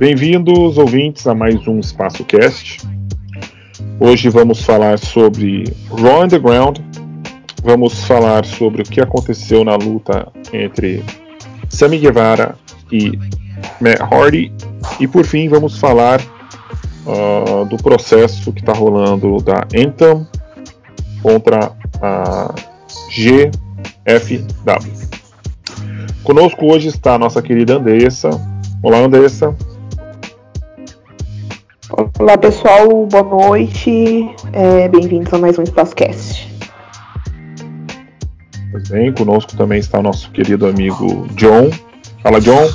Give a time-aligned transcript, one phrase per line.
[0.00, 2.78] Bem-vindos, ouvintes, a mais um Espaço Cast.
[4.00, 6.78] Hoje vamos falar sobre Raw Underground,
[7.62, 11.04] vamos falar sobre o que aconteceu na luta entre
[11.68, 12.56] Sammy Guevara
[12.90, 13.12] e
[13.78, 14.50] Matt Hardy,
[14.98, 16.18] e por fim vamos falar
[17.04, 20.26] uh, do processo que está rolando da Anthem
[21.22, 22.54] contra a
[23.10, 23.50] GFW.
[26.24, 28.30] Conosco hoje está a nossa querida Andressa.
[28.82, 29.54] Olá, Andressa.
[32.20, 33.06] Olá, pessoal.
[33.06, 34.28] Boa noite.
[34.52, 36.54] É, Bem-vindos a mais um Espaçocast.
[38.70, 41.70] Pois bem, conosco também está o nosso querido amigo John.
[42.22, 42.68] Fala, John.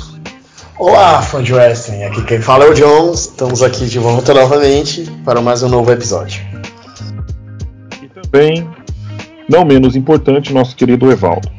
[0.76, 2.02] Olá, fã de wrestling.
[2.02, 3.12] Aqui quem fala é o John.
[3.12, 6.44] Estamos aqui de volta novamente para mais um novo episódio.
[8.02, 8.68] E também,
[9.48, 11.55] não menos importante, nosso querido Evaldo.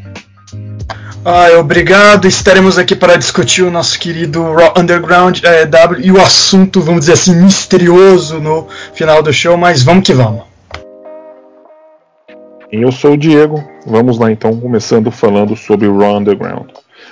[1.29, 2.25] Ah, obrigado.
[2.25, 7.01] Estaremos aqui para discutir o nosso querido Raw Underground é, W e o assunto, vamos
[7.01, 10.43] dizer assim, misterioso no final do show, mas vamos que vamos.
[12.71, 13.61] Eu sou o Diego.
[13.85, 16.69] Vamos lá então, começando falando sobre o Raw Underground.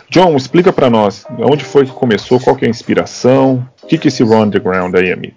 [0.10, 3.98] John, explica para nós onde foi que começou, qual que é a inspiração, o que,
[3.98, 5.36] que é esse Raw Underground aí, amigo?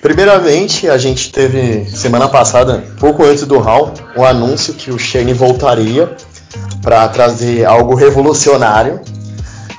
[0.00, 5.32] Primeiramente, a gente teve semana passada, pouco antes do Raw, um anúncio que o Shane
[5.32, 6.10] voltaria
[6.82, 9.00] para trazer algo revolucionário.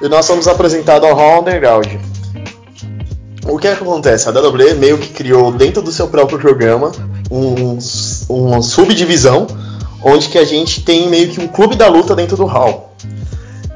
[0.02, 1.88] E nós somos apresentados ao Raw Underground.
[3.46, 4.28] O que, é que acontece?
[4.28, 6.92] A WWE meio que criou dentro do seu próprio programa
[7.30, 7.78] um,
[8.30, 9.48] uma subdivisão
[10.04, 12.94] onde que a gente tem meio que um clube da luta dentro do Raw.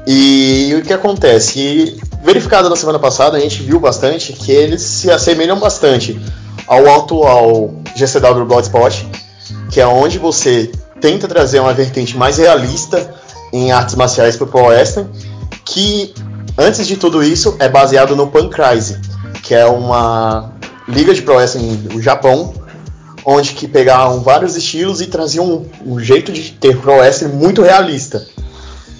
[0.06, 1.58] E o que acontece?
[1.58, 6.20] E, verificado na semana passada, a gente viu bastante que eles se assemelham bastante
[6.66, 9.06] ao atual GCW Bloodspot,
[9.70, 13.14] que é onde você tenta trazer uma vertente mais realista
[13.52, 15.08] em artes marciais para o Wrestling,
[15.64, 16.14] que
[16.56, 18.98] antes de tudo isso é baseado no Pancrase,
[19.42, 20.52] que é uma
[20.86, 22.54] liga de Pro Wrestling do Japão,
[23.24, 27.62] onde que pegavam vários estilos e traziam um, um jeito de ter Pro Wrestling muito
[27.62, 28.26] realista.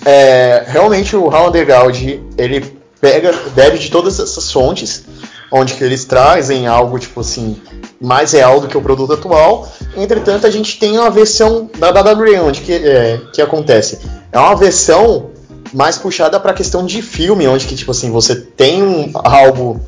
[0.04, 1.96] É, realmente o Raw Underground
[2.36, 5.04] ele pega, bebe de todas essas fontes,
[5.50, 7.60] onde que eles trazem algo tipo assim
[8.00, 9.68] mais real do que o produto atual.
[9.96, 13.98] Entretanto, a gente tem uma versão da WWE onde que, é, que acontece.
[14.30, 15.30] É uma versão
[15.72, 19.80] mais puxada para a questão de filme, onde que tipo assim você tem um, algo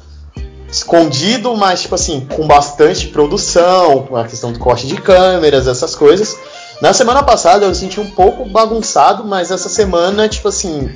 [0.71, 5.95] escondido, mas tipo assim com bastante produção, com a questão do corte de câmeras, essas
[5.95, 6.37] coisas.
[6.81, 10.91] Na semana passada eu senti um pouco bagunçado, mas essa semana tipo assim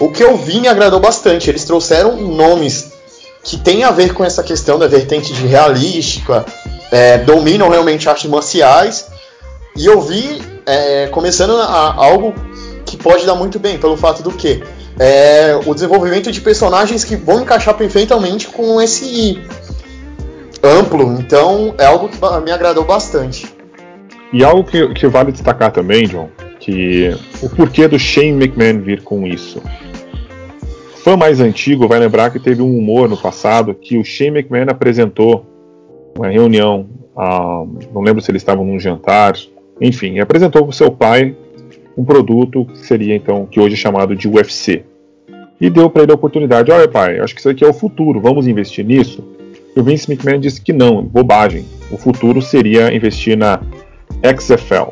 [0.00, 1.48] o que eu vi me agradou bastante.
[1.48, 2.91] Eles trouxeram nomes
[3.42, 6.44] que tem a ver com essa questão da vertente de realística,
[6.90, 9.08] é, dominam realmente artes marciais.
[9.76, 12.34] E eu vi é, começando a, algo
[12.84, 14.62] que pode dar muito bem, pelo fato do que
[14.98, 19.40] é, o desenvolvimento de personagens que vão encaixar perfeitamente com esse
[20.62, 21.16] amplo.
[21.18, 23.52] Então é algo que me agradou bastante.
[24.32, 29.02] E algo que, que vale destacar também, John, que o porquê do Shane McMahon vir
[29.02, 29.60] com isso
[31.02, 34.66] fã mais antigo vai lembrar que teve um humor no passado que o Shane McMahon
[34.68, 35.44] apresentou
[36.16, 36.86] uma reunião,
[37.16, 39.34] ah, não lembro se eles estavam num jantar,
[39.80, 41.34] enfim, apresentou para seu pai
[41.96, 44.84] um produto que seria então que hoje é chamado de UFC
[45.60, 48.20] e deu para ele a oportunidade, olha pai, acho que isso aqui é o futuro,
[48.20, 49.24] vamos investir nisso.
[49.74, 51.64] E o Vince McMahon disse que não, bobagem.
[51.90, 53.60] O futuro seria investir na
[54.38, 54.90] XFL.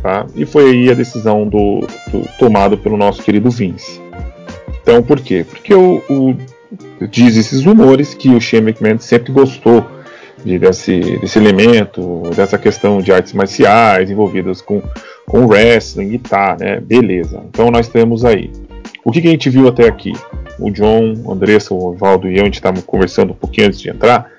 [0.00, 0.26] Tá?
[0.36, 4.05] E foi aí a decisão do, do tomado pelo nosso querido Vince.
[4.86, 5.44] Então, por quê?
[5.44, 6.36] Porque o, o
[7.10, 9.84] diz esses rumores que o Shane McMahon sempre gostou
[10.44, 14.80] de, desse, desse elemento, dessa questão de artes marciais envolvidas com,
[15.26, 16.78] com wrestling e tá, né?
[16.78, 17.42] Beleza.
[17.48, 18.48] Então nós temos aí.
[19.04, 20.12] O que, que a gente viu até aqui?
[20.56, 23.80] O John, o Andressa, o Oswaldo e eu, a gente estava conversando um pouquinho antes
[23.80, 24.30] de entrar.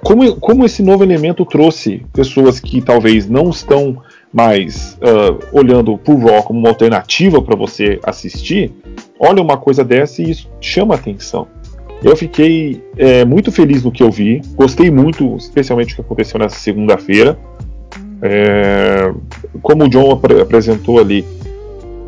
[0.00, 4.00] Como, como esse novo elemento trouxe pessoas que talvez não estão
[4.34, 8.72] mais uh, olhando pro Raw como uma alternativa para você assistir,
[9.16, 11.46] olha uma coisa dessa e isso chama atenção.
[12.02, 16.38] Eu fiquei é, muito feliz no que eu vi, gostei muito, especialmente do que aconteceu
[16.40, 17.38] nessa segunda-feira.
[18.20, 19.12] É,
[19.62, 21.24] como o John ap apresentou ali,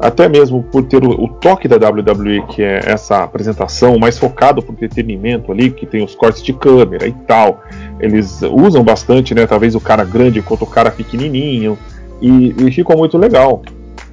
[0.01, 4.61] até mesmo por ter o, o, toque da WWE, que é essa apresentação mais focado
[4.61, 7.63] para o entretenimento ali, que tem os cortes de câmera e tal.
[8.01, 9.47] Eles usam bastante, né?
[9.47, 11.79] Talvez o cara grande quanto o cara pequenininho
[12.21, 13.63] e, e ficou muito legal.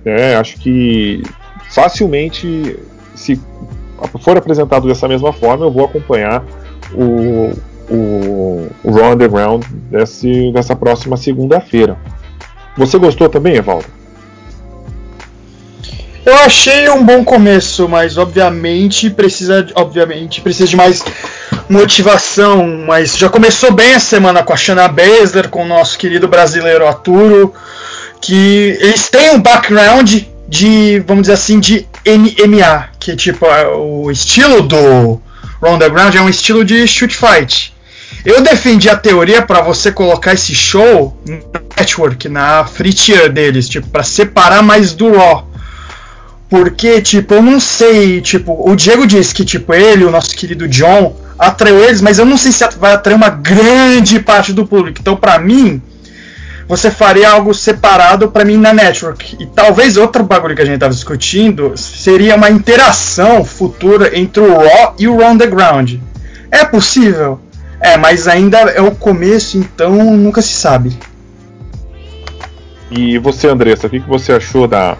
[0.05, 1.23] É, acho que
[1.69, 2.77] facilmente,
[3.15, 3.39] se
[4.19, 6.43] for apresentado dessa mesma forma, eu vou acompanhar
[6.93, 7.51] o,
[7.89, 11.97] o, o Raw Underground desse, dessa próxima segunda-feira.
[12.77, 13.85] Você gostou também, Evaldo?
[16.25, 21.03] Eu achei um bom começo, mas obviamente precisa, obviamente precisa de mais
[21.69, 22.65] motivação.
[22.87, 26.87] Mas já começou bem a semana com a Shana Baszler, com o nosso querido brasileiro
[26.87, 27.53] Arturo,
[28.23, 34.09] que eles têm um background de, vamos dizer assim, de MMA, que tipo é o
[34.09, 35.21] estilo do
[35.61, 37.73] Ronda Ground é um estilo de shoot fight.
[38.23, 41.41] Eu defendi a teoria para você colocar esse show no
[41.77, 45.49] network, na free tier deles, tipo, para separar mais do Raw.
[46.49, 50.67] Porque, tipo, eu não sei, tipo, o Diego disse que, tipo, ele, o nosso querido
[50.69, 54.99] John, atraiu eles, mas eu não sei se vai atrair uma grande parte do público.
[55.01, 55.81] Então, para mim,
[56.67, 59.37] você faria algo separado para mim na network.
[59.39, 64.57] E talvez outro bagulho que a gente tava discutindo seria uma interação futura entre o
[64.57, 65.95] Raw e o Raw Underground.
[66.51, 67.39] É possível?
[67.79, 70.97] É, mas ainda é o começo, então nunca se sabe.
[72.89, 74.95] E você, Andressa, o que, que você achou da,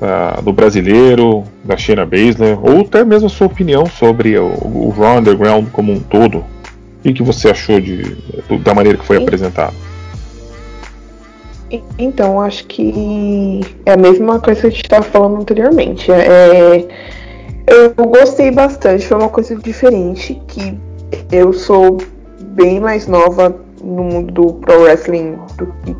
[0.00, 4.94] da, do brasileiro, da Shayna Baszler, ou até mesmo a sua opinião sobre o, o
[4.96, 6.38] Raw Underground como um todo.
[6.38, 8.16] O que, que você achou de,
[8.62, 9.74] da maneira que foi apresentado?
[11.98, 16.10] Então, acho que é a mesma coisa que a gente estava falando anteriormente.
[16.10, 16.86] É,
[17.66, 20.76] eu gostei bastante, foi uma coisa diferente, que
[21.30, 21.98] eu sou
[22.40, 25.96] bem mais nova no mundo do pro wrestling do que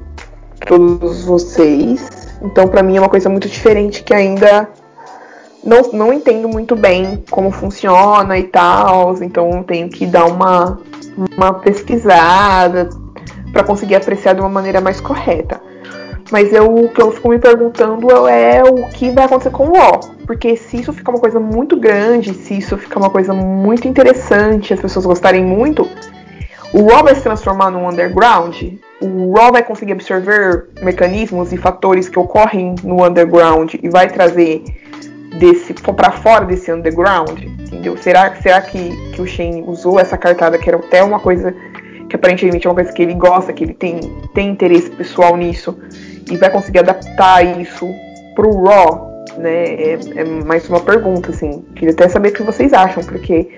[0.66, 2.08] todos vocês.
[2.42, 4.68] Então, para mim é uma coisa muito diferente que ainda
[5.62, 9.22] não, não entendo muito bem como funciona e tal.
[9.22, 10.80] Então, tenho que dar uma,
[11.36, 12.88] uma pesquisada
[13.52, 15.60] para conseguir apreciar de uma maneira mais correta.
[16.30, 19.76] Mas eu, o que eu fico me perguntando é o que vai acontecer com o
[19.76, 20.00] Raw.
[20.26, 24.72] Porque se isso ficar uma coisa muito grande, se isso ficar uma coisa muito interessante,
[24.72, 25.88] as pessoas gostarem muito,
[26.72, 28.54] o Raw vai se transformar num underground?
[29.00, 34.62] O Raw vai conseguir absorver mecanismos e fatores que ocorrem no underground e vai trazer
[35.38, 37.42] desse para fora desse underground?
[37.42, 37.96] Entendeu?
[37.96, 41.52] Será, será que, que o Shane usou essa cartada que era até uma coisa
[42.10, 44.00] que aparentemente é uma coisa que ele gosta, que ele tem,
[44.34, 45.78] tem interesse pessoal nisso
[46.28, 47.88] e vai conseguir adaptar isso
[48.34, 49.24] pro Raw?
[49.38, 49.64] Né?
[49.74, 51.64] É, é mais uma pergunta, assim.
[51.76, 53.48] Queria até saber o que vocês acham, porque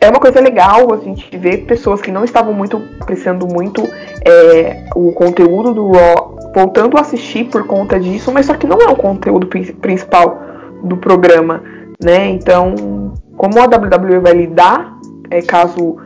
[0.00, 3.82] é uma coisa legal a gente ver pessoas que não estavam muito apreciando muito
[4.24, 8.78] é, o conteúdo do Raw voltando a assistir por conta disso, mas só que não
[8.78, 10.40] é o conteúdo principal
[10.82, 11.62] do programa,
[12.02, 12.30] né?
[12.30, 14.98] Então, como a WWE vai lidar
[15.30, 15.98] é, caso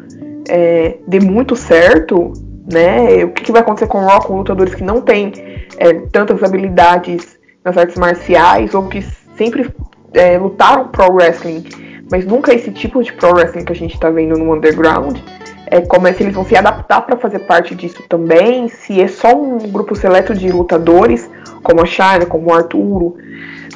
[0.48, 2.32] é, dê muito certo,
[2.70, 3.24] né?
[3.24, 5.32] O que, que, vai acontecer com o Raw com lutadores que não têm
[5.76, 9.02] é, tantas habilidades nas artes marciais ou que
[9.36, 9.70] sempre
[10.12, 11.64] é, lutaram pro wrestling
[12.10, 15.18] mas nunca esse tipo de pro wrestling que a gente tá vendo no underground.
[15.66, 19.08] É, como é se eles vão se adaptar para fazer parte disso também, se é
[19.08, 21.28] só um grupo seleto de lutadores,
[21.62, 23.16] como a Shayna, como o Arturo,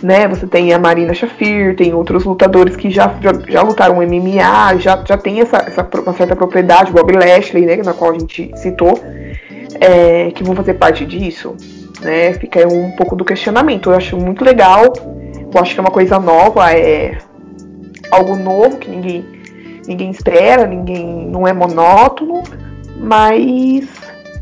[0.02, 0.28] né?
[0.28, 5.02] Você tem a Marina Shafir, tem outros lutadores que já, já, já lutaram MMA, já,
[5.04, 7.76] já tem essa, essa uma certa propriedade, Bob Lashley, né?
[7.76, 9.00] Na qual a gente citou,
[9.80, 11.56] é, que vão fazer parte disso.
[12.00, 12.32] Né?
[12.34, 13.90] Fica um pouco do questionamento.
[13.90, 14.84] Eu acho muito legal,
[15.54, 17.18] eu acho que é uma coisa nova, é
[18.10, 19.24] algo novo que ninguém,
[19.86, 22.42] ninguém espera, ninguém não é monótono,
[22.96, 23.86] mas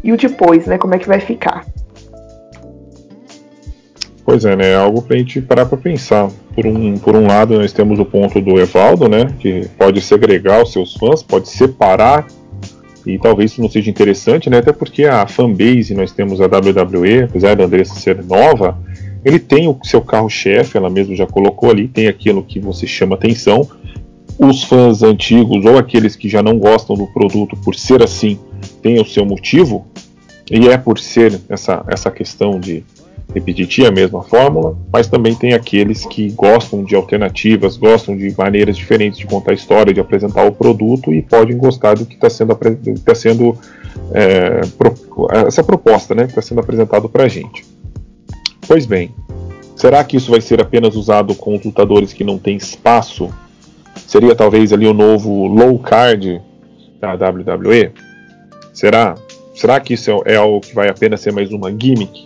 [0.03, 0.79] e o depois, né?
[0.79, 1.65] Como é que vai ficar?
[4.27, 4.73] Pois é, né?
[4.73, 6.29] É algo pra gente parar pra pensar.
[6.53, 9.33] Por um, por um lado, nós temos o ponto do Evaldo, né?
[9.39, 12.27] Que pode segregar os seus fãs, pode separar.
[13.07, 14.59] E talvez isso não seja interessante, né?
[14.59, 18.77] Até porque a fanbase, nós temos a WWE, apesar da Andressa ser nova,
[19.25, 23.15] ele tem o seu carro-chefe, ela mesma já colocou ali, tem aquilo que você chama
[23.15, 23.69] atenção.
[24.37, 28.41] Os fãs antigos ou aqueles que já não gostam do produto por ser assim,
[28.83, 29.87] tem o seu motivo,
[30.51, 32.85] e é por ser essa, essa questão de
[33.35, 38.77] repetir a mesma fórmula, mas também tem aqueles que gostam de alternativas, gostam de maneiras
[38.77, 42.31] diferentes de contar a história, de apresentar o produto e podem gostar do que está
[42.31, 42.55] sendo,
[43.05, 43.59] tá sendo
[44.13, 44.95] é, pro,
[45.47, 47.65] essa proposta né, que está sendo apresentado para a gente.
[48.67, 49.15] Pois bem,
[49.75, 53.29] será que isso vai ser apenas usado com lutadores que não têm espaço?
[54.07, 56.41] Seria talvez ali o novo low card
[57.01, 57.93] da WWE?
[58.73, 59.15] Será?
[59.55, 62.26] Será que isso é, é algo que vai apenas ser mais uma gimmick?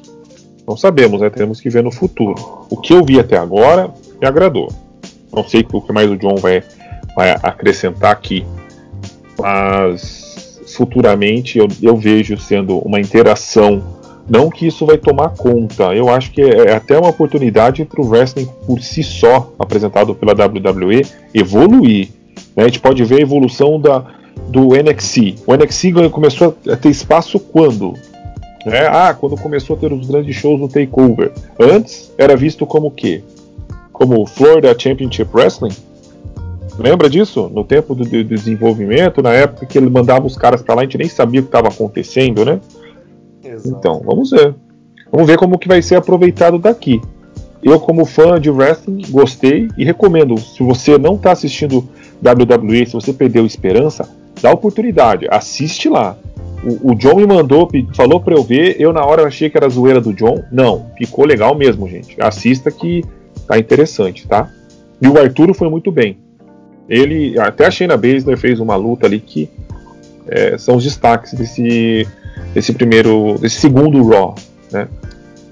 [0.70, 1.28] Não sabemos, né?
[1.28, 2.36] Temos que ver no futuro.
[2.70, 4.72] O que eu vi até agora me agradou.
[5.34, 6.62] Não sei o que mais o John vai,
[7.16, 8.46] vai acrescentar aqui,
[9.36, 13.82] mas futuramente eu, eu vejo sendo uma interação
[14.28, 15.92] não que isso vai tomar conta.
[15.92, 20.14] Eu acho que é, é até uma oportunidade para o wrestling por si só, apresentado
[20.14, 22.10] pela WWE, evoluir.
[22.54, 22.62] Né?
[22.62, 24.04] A gente pode ver a evolução da,
[24.46, 25.34] do NXT.
[25.48, 27.94] O NXT começou a ter espaço quando?
[28.66, 31.32] É, ah, quando começou a ter os grandes shows no Takeover.
[31.58, 33.22] Antes era visto como o quê?
[34.00, 35.76] como Florida Championship Wrestling.
[36.78, 37.50] Lembra disso?
[37.52, 40.84] No tempo do, do desenvolvimento, na época que ele mandava os caras para lá, a
[40.84, 42.58] gente nem sabia o que estava acontecendo, né?
[43.44, 43.76] Exato.
[43.76, 44.54] Então, vamos ver.
[45.12, 46.98] Vamos ver como que vai ser aproveitado daqui.
[47.62, 50.38] Eu, como fã de wrestling, gostei e recomendo.
[50.38, 51.86] Se você não está assistindo
[52.24, 54.08] WWE, se você perdeu esperança,
[54.40, 56.16] dá oportunidade, assiste lá.
[56.62, 60.00] O, John me mandou, falou para eu ver, eu na hora achei que era zoeira
[60.00, 60.44] do John.
[60.52, 62.16] Não, ficou legal mesmo, gente.
[62.20, 63.02] Assista que
[63.46, 64.50] tá interessante, tá?
[65.00, 66.18] E o Arturo foi muito bem.
[66.88, 69.48] Ele, até a Shayna Baszler fez uma luta ali que
[70.26, 72.06] é, são os destaques desse,
[72.52, 74.34] desse primeiro, desse segundo Raw,
[74.70, 74.86] né?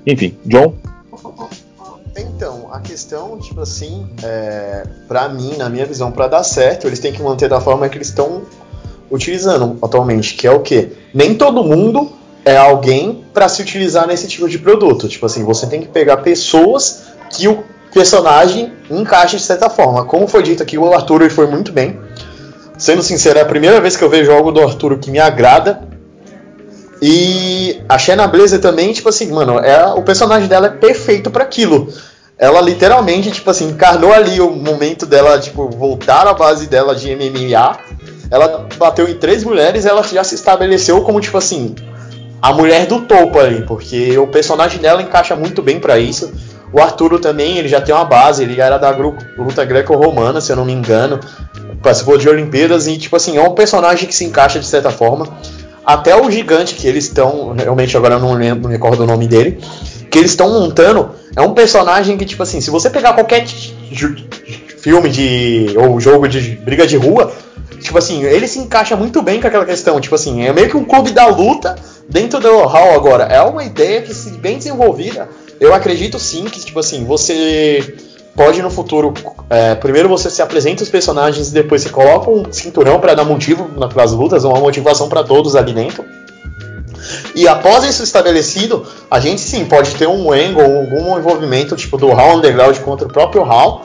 [0.07, 0.75] Enfim, John.
[2.17, 6.99] Então, a questão, tipo assim, é, para mim, na minha visão, para dar certo, eles
[6.99, 8.43] têm que manter da forma que eles estão
[9.11, 10.93] utilizando atualmente, que é o que?
[11.13, 12.13] Nem todo mundo
[12.45, 15.09] é alguém para se utilizar nesse tipo de produto.
[15.09, 17.63] Tipo assim, você tem que pegar pessoas que o
[17.93, 20.05] personagem encaixa de certa forma.
[20.05, 21.99] Como foi dito aqui, o Arthur ele foi muito bem.
[22.77, 25.83] Sendo sincero, é a primeira vez que eu vejo algo do Arthur que me agrada.
[27.03, 31.45] E a Shanna Blazer também, tipo assim, mano, é, o personagem dela é perfeito para
[31.45, 31.93] aquilo.
[32.39, 37.15] Ela literalmente, tipo assim, encarnou ali o momento dela, tipo, voltar à base dela de
[37.15, 37.79] MMA.
[38.31, 41.75] Ela bateu em três mulheres ela já se estabeleceu como, tipo assim,
[42.41, 46.33] a mulher do topo ali, porque o personagem dela encaixa muito bem para isso.
[46.73, 50.57] O Arturo também, ele já tem uma base, ele era da luta greco-romana, se eu
[50.57, 51.19] não me engano.
[51.83, 55.27] Participou de Olimpíadas e, tipo assim, é um personagem que se encaixa de certa forma.
[55.85, 59.07] Até o gigante que eles estão, realmente agora eu não lembro, não me recordo o
[59.07, 59.59] nome dele,
[60.11, 65.09] que eles estão montando, é um personagem que, tipo assim, se você pegar qualquer filme
[65.09, 65.75] de.
[65.77, 67.33] ou jogo de briga de rua,
[67.79, 70.01] tipo assim, ele se encaixa muito bem com aquela questão.
[70.01, 71.77] Tipo assim, é meio que um clube da luta
[72.09, 73.25] dentro do Hall agora.
[73.25, 75.29] É uma ideia que, se bem desenvolvida,
[75.61, 77.95] eu acredito sim que, tipo assim, você
[78.37, 79.13] pode no futuro.
[79.51, 83.25] É, primeiro você se apresenta os personagens e depois você coloca um cinturão para dar
[83.25, 86.05] motivo nas lutas, uma motivação para todos ali dentro.
[87.35, 92.09] E após isso estabelecido, a gente sim pode ter um angle, algum envolvimento tipo do
[92.09, 93.85] Hall Underground contra o próprio Hall.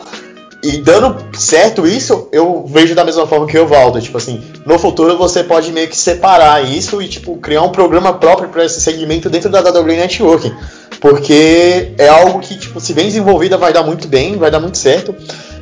[0.63, 3.99] E dando certo isso, eu vejo da mesma forma que o Valdo.
[3.99, 8.13] Tipo assim, no futuro você pode meio que separar isso e tipo criar um programa
[8.13, 10.53] próprio para esse segmento dentro da WWE Network.
[11.01, 14.77] Porque é algo que, tipo, se bem desenvolvida, vai dar muito bem, vai dar muito
[14.77, 15.13] certo.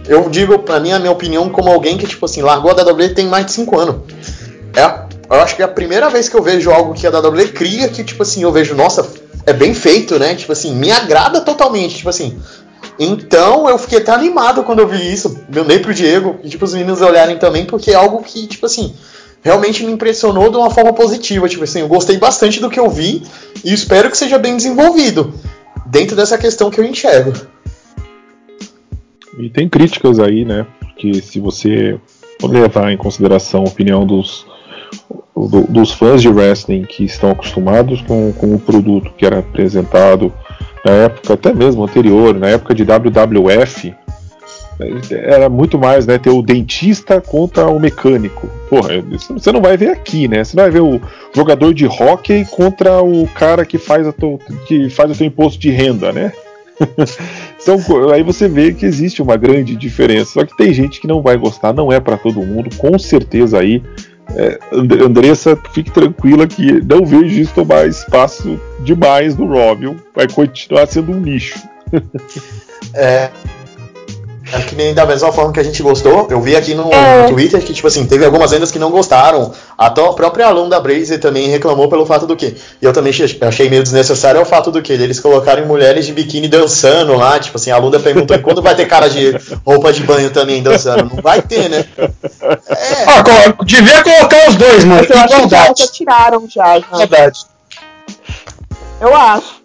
[0.08, 3.10] Eu digo, pra mim, a minha opinião, como alguém que, tipo assim, largou a WWE
[3.10, 3.96] tem mais de 5 anos.
[4.75, 7.48] É, eu acho que é a primeira vez que eu vejo algo que a WWE
[7.48, 9.10] cria que, tipo assim, eu vejo, nossa,
[9.43, 10.36] é bem feito, né?
[10.36, 11.96] Tipo assim, me agrada totalmente.
[11.96, 12.39] Tipo assim,
[13.03, 15.43] então eu fiquei até animado quando eu vi isso.
[15.51, 18.67] Eu dei pro Diego e tipo, os meninos olharem também, porque é algo que, tipo
[18.67, 18.93] assim,
[19.41, 21.50] realmente me impressionou de uma forma positiva.
[21.50, 23.24] Tipo assim, eu gostei bastante do que eu vi
[23.65, 25.34] e espero que seja bem desenvolvido
[25.88, 27.34] dentro dessa questão que eu enxergo.
[29.39, 30.67] E tem críticas aí, né?
[30.79, 32.00] Porque se você
[32.43, 34.46] levar em consideração a opinião dos,
[35.36, 40.31] do, dos fãs de wrestling que estão acostumados com, com o produto que era apresentado
[40.85, 43.93] na época até mesmo anterior, na época de WWF,
[45.11, 46.17] era muito mais, né?
[46.17, 48.47] Ter o dentista contra o mecânico.
[48.69, 48.89] Porra,
[49.29, 50.43] você não vai ver aqui, né?
[50.43, 51.00] Você vai ver o
[51.35, 55.59] jogador de hockey contra o cara que faz, a teu, que faz o seu imposto
[55.59, 56.33] de renda, né?
[57.61, 57.77] então,
[58.11, 60.31] aí você vê que existe uma grande diferença.
[60.31, 62.75] Só que tem gente que não vai gostar, não é para todo mundo.
[62.77, 63.83] Com certeza aí,
[64.35, 69.95] é, Andressa, fique tranquila que não vejo isso tomar espaço demais no viu?
[70.15, 71.59] Vai continuar sendo um nicho.
[72.93, 73.29] é,
[74.53, 76.27] é que nem da mesma forma que a gente gostou.
[76.29, 77.24] Eu vi aqui no, é.
[77.24, 79.51] no Twitter que, tipo assim, teve algumas vendas que não gostaram.
[79.77, 82.55] A própria aluna da Brazer também reclamou pelo fato do que.
[82.81, 84.93] E eu também achei meio desnecessário o fato do que.
[84.93, 87.39] Eles colocarem mulheres de biquíni dançando lá.
[87.39, 91.12] Tipo assim, a aluna perguntou quando vai ter cara de roupa de banho também dançando.
[91.15, 91.86] Não vai ter, né?
[92.00, 93.05] É.
[93.08, 93.24] Ah,
[93.63, 95.05] devia colocar os dois, mano.
[95.10, 96.79] Eu acho que já, já tiraram já.
[96.98, 97.39] Verdade.
[99.00, 99.61] Eu acho.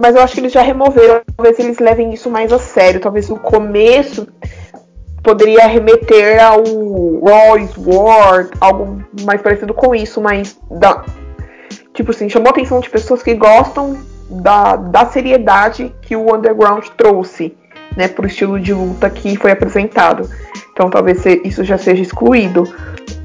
[0.00, 1.22] Mas eu acho que eles já removeram.
[1.36, 3.00] Talvez eles levem isso mais a sério.
[3.00, 4.26] Talvez no começo
[5.24, 11.02] poderia remeter ao Royce War, algo mais parecido com isso, mas da,
[11.94, 13.98] tipo assim, chamou a atenção de pessoas que gostam
[14.28, 17.56] da, da seriedade que o Underground trouxe,
[17.96, 20.28] né, pro estilo de luta que foi apresentado.
[20.72, 22.64] Então talvez isso já seja excluído.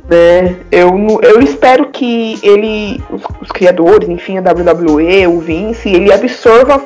[0.10, 0.56] Né?
[0.72, 0.89] Eu,
[1.22, 6.84] eu espero que ele, os, os, criadores, enfim, a WWE, o Vince, ele absorva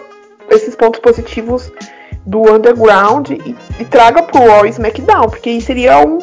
[0.49, 1.71] esses pontos positivos
[2.25, 6.19] do underground e, e traga pro Raw SmackDown, porque isso seria um,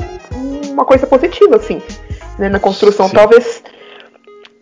[0.71, 1.81] uma coisa positiva, assim,
[2.39, 2.51] né?
[2.51, 3.09] na construção.
[3.09, 3.15] Sim.
[3.15, 3.63] Talvez,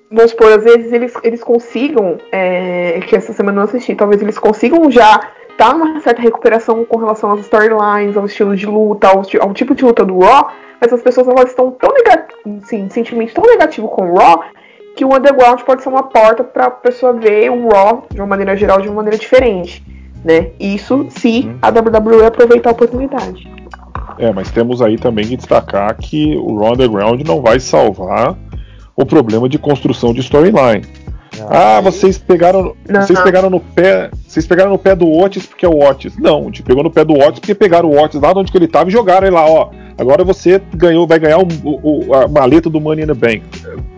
[0.09, 4.23] vamos supor, às vezes eles, eles consigam, é, que essa semana eu não assisti, talvez
[4.23, 9.09] eles consigam já tá numa certa recuperação com relação às storylines, ao estilo de luta,
[9.09, 11.91] ao, ao tipo de luta do Raw, mas as pessoas elas estão tão
[12.63, 14.45] sim, sentimento tão negativo com o Raw,
[14.97, 18.27] que o Underground pode ser uma porta para a pessoa ver o Raw de uma
[18.29, 19.85] maneira geral, de uma maneira diferente,
[20.25, 20.51] né?
[20.61, 21.59] Isso se uhum.
[21.61, 23.51] a WWE aproveitar a oportunidade.
[24.17, 28.37] É, mas temos aí também que destacar que o Raw Underground não vai salvar
[28.95, 30.85] o problema de construção de storyline.
[31.49, 33.03] Ah, vocês pegaram, não.
[33.03, 36.17] vocês pegaram no pé, vocês pegaram no pé do Otis porque é o Otis.
[36.19, 38.53] Não, a gente pegou no pé do Otis porque pegaram o Otis lá de onde
[38.55, 39.71] ele estava e jogaram ele lá, ó.
[39.97, 43.43] Agora você ganhou, vai ganhar o, o, a maleta do Money in the Bank.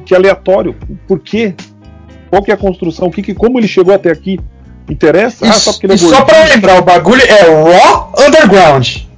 [0.04, 0.74] Que aleatório.
[1.06, 1.54] Por quê?
[2.30, 3.08] Qual que é a construção?
[3.08, 4.38] O que, que como ele chegou até aqui?
[4.88, 5.46] Interessa?
[5.46, 9.10] ah, só porque ele é e só pra lembrar, o bagulho é Raw Underground.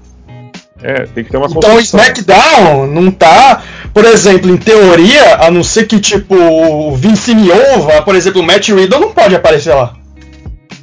[0.82, 5.50] É, tem que ter uma Então o SmackDown não tá, por exemplo, em teoria, a
[5.50, 9.74] não ser que tipo o Vince Miova, por exemplo, o Matt Riddle não pode aparecer
[9.74, 9.94] lá.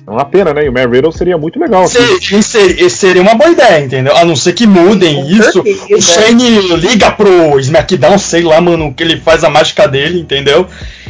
[0.05, 0.65] É uma pena, né?
[0.65, 1.87] E o Matt Riddle seria muito legal.
[1.87, 4.15] Seria, seria, seria uma boa ideia, entendeu?
[4.15, 5.61] A não ser que mudem isso.
[5.61, 10.67] O Shane liga pro SmackDown, sei lá, mano, que ele faz a mágica dele, entendeu?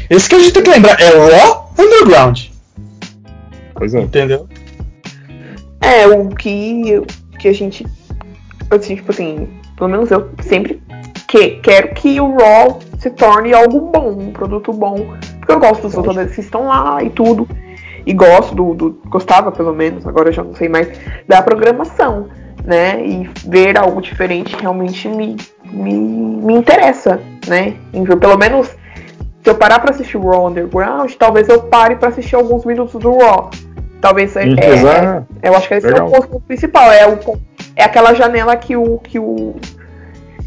[0.10, 2.40] Esse que a gente tem que lembrar é Raw Underground.
[3.74, 4.02] Pois é.
[4.02, 4.48] Entendeu?
[5.82, 7.02] É, o que,
[7.40, 7.86] que a gente
[8.70, 10.82] assim, tipo assim, pelo menos eu sempre
[11.30, 15.14] que, quero que o Raw se torne algo bom, um produto bom.
[15.38, 17.48] Porque eu gosto dos lutadores que estão lá e tudo.
[18.06, 20.90] E gosto do, do, Gostava, pelo menos, agora eu já não sei mais,
[21.28, 22.28] da programação.
[22.66, 23.06] Né?
[23.06, 25.38] E ver algo diferente realmente me,
[25.72, 27.76] me, me interessa, né?
[28.20, 32.36] Pelo menos, se eu parar para assistir o Raw Underground, talvez eu pare para assistir
[32.36, 33.50] alguns minutos do Raw.
[34.02, 36.08] Talvez é, é, é, eu acho que esse Legal.
[36.08, 37.40] é o ponto principal, é, o,
[37.76, 39.56] é aquela janela que o, que o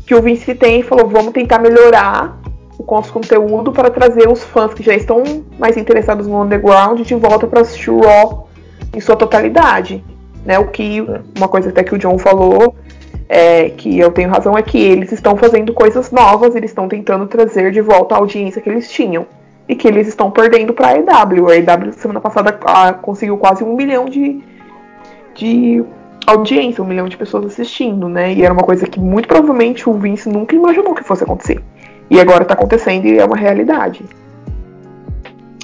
[0.07, 2.41] que o Vince tem e falou, vamos tentar melhorar
[2.79, 5.23] o nosso conteúdo para trazer os fãs que já estão
[5.59, 8.49] mais interessados no underground de volta para assistir o Raw
[8.95, 10.05] em sua totalidade,
[10.45, 10.59] né?
[10.59, 11.21] O que é.
[11.37, 12.75] uma coisa até que o John falou
[13.29, 17.27] é, que eu tenho razão é que eles estão fazendo coisas novas, eles estão tentando
[17.27, 19.27] trazer de volta a audiência que eles tinham
[19.69, 21.49] e que eles estão perdendo para a EW.
[21.49, 24.43] A EW semana passada a, conseguiu quase um milhão de,
[25.35, 25.83] de
[26.27, 28.33] audiência, um milhão de pessoas assistindo, né?
[28.33, 31.63] E era uma coisa que muito provavelmente o Vince nunca imaginou que fosse acontecer.
[32.11, 34.05] E agora está acontecendo e é uma realidade.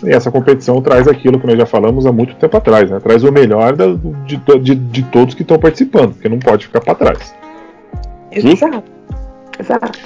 [0.04, 3.00] E essa competição traz aquilo que nós já falamos há muito tempo atrás, né?
[3.00, 3.86] Traz o melhor da,
[4.26, 7.34] de, de, de, todos que estão participando, porque não pode ficar para trás.
[8.30, 8.84] Exato.
[9.58, 9.98] Exato.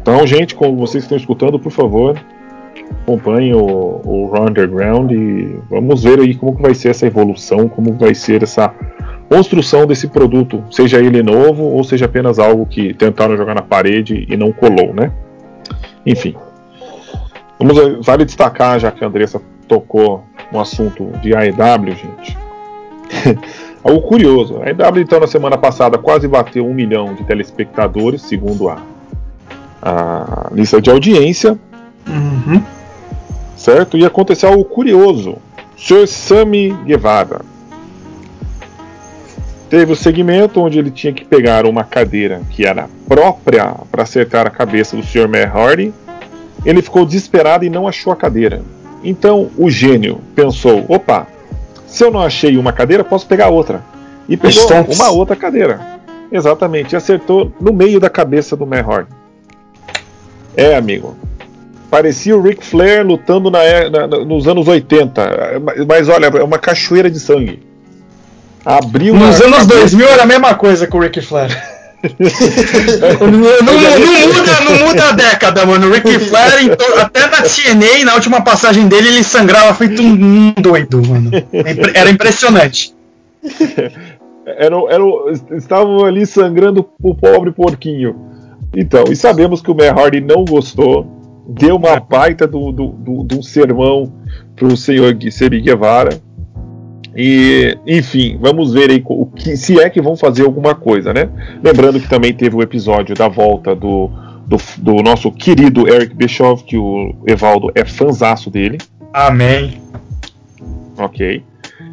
[0.00, 2.16] Então, gente, como vocês estão escutando, por favor,
[3.02, 7.92] acompanhe o, o Underground e vamos ver aí como que vai ser essa evolução, como
[7.94, 8.72] vai ser essa
[9.28, 14.26] construção desse produto, seja ele novo ou seja apenas algo que tentaram jogar na parede
[14.28, 15.12] e não colou, né?
[16.04, 16.34] Enfim.
[17.58, 22.38] Vamos, vale destacar, já que a Andressa tocou no assunto de AEW, gente.
[23.82, 24.60] algo curioso.
[24.62, 28.78] A AEW, então, na semana passada quase bateu um milhão de telespectadores, segundo a,
[29.82, 31.58] a lista de audiência.
[32.06, 32.62] Uhum
[33.56, 33.96] certo?
[33.96, 35.30] E aconteceu algo curioso.
[35.30, 35.40] O
[35.76, 36.06] Sr.
[36.06, 37.40] Sammy Guevara
[39.68, 44.46] teve o segmento onde ele tinha que pegar uma cadeira que era própria para acertar
[44.46, 45.28] a cabeça do Sr.
[45.52, 45.92] Hardy.
[46.64, 48.62] Ele ficou desesperado e não achou a cadeira.
[49.04, 51.26] Então o gênio pensou: opa,
[51.86, 53.82] se eu não achei uma cadeira, posso pegar outra.
[54.28, 54.98] E pegou Stonks.
[54.98, 55.80] uma outra cadeira.
[56.30, 59.10] Exatamente, e acertou no meio da cabeça do Hardy.
[60.56, 61.16] É, amigo,
[61.90, 65.62] Parecia o Ric Flair lutando na, na, nos anos 80.
[65.86, 67.62] Mas olha, é uma cachoeira de sangue.
[68.66, 69.96] Abriu Nos anos cabeça.
[69.96, 71.56] 2000 era a mesma coisa com o Ric Flair.
[72.02, 75.86] não, não, não, muda, não muda a década, mano.
[75.86, 81.00] O Ric Flair, até na TNA, na última passagem dele, ele sangrava feito um doido,
[81.06, 81.30] mano.
[81.94, 82.92] Era impressionante.
[84.46, 85.02] Era, era,
[85.56, 88.14] estavam ali sangrando o pobre porquinho.
[88.76, 91.04] Então, e sabemos que o Matt Hardy não gostou
[91.46, 94.12] deu uma baita de do, do, do, do, um sermão
[94.54, 96.20] para o senhor Seri Guevara.
[97.16, 101.28] E, enfim, vamos ver aí o que, se é que vão fazer alguma coisa, né?
[101.62, 104.10] Lembrando que também teve o episódio da volta do,
[104.46, 108.78] do, do nosso querido Eric Bischoff, que o Evaldo é fanzaço dele.
[109.12, 109.80] Amém.
[110.98, 111.42] Ok.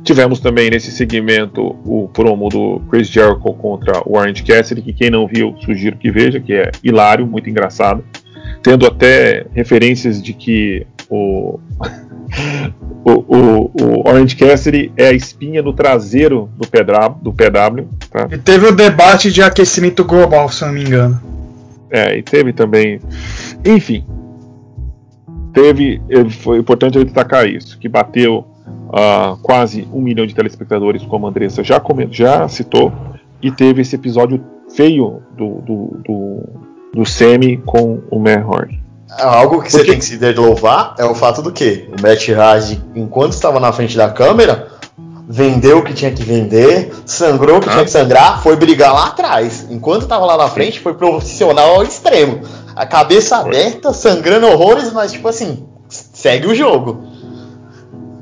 [0.03, 5.09] Tivemos também nesse segmento o promo do Chris Jericho contra o Orange Cassidy, que quem
[5.09, 8.03] não viu, sugiro que veja, que é hilário, muito engraçado
[8.63, 11.59] tendo até referências de que o,
[13.05, 17.21] o, o, o, Orange Cassidy é a espinha no traseiro do PW.
[17.21, 18.27] Do PW tá?
[18.31, 21.21] E teve o debate de aquecimento global, se eu não me engano.
[21.91, 23.01] É, e teve também.
[23.65, 24.05] Enfim.
[25.53, 26.01] Teve.
[26.41, 28.47] Foi importante eu destacar isso, que bateu
[28.89, 32.91] uh, quase um milhão de telespectadores, como a Andressa já, já citou,
[33.41, 34.43] e teve esse episódio
[34.75, 36.43] feio do, do, do,
[36.93, 38.83] do Semi com o Horn.
[39.19, 39.78] Algo que Porque...
[39.78, 43.60] você tem que se louvar é o fato do que o Matt Hardy, enquanto estava
[43.60, 44.67] na frente da câmera,
[45.28, 47.73] vendeu o que tinha que vender, sangrou o que ah.
[47.73, 49.67] tinha que sangrar, foi brigar lá atrás.
[49.69, 52.41] Enquanto estava lá na frente, foi profissional ao extremo.
[52.76, 57.04] A cabeça aberta, sangrando horrores, mas tipo assim, segue o jogo.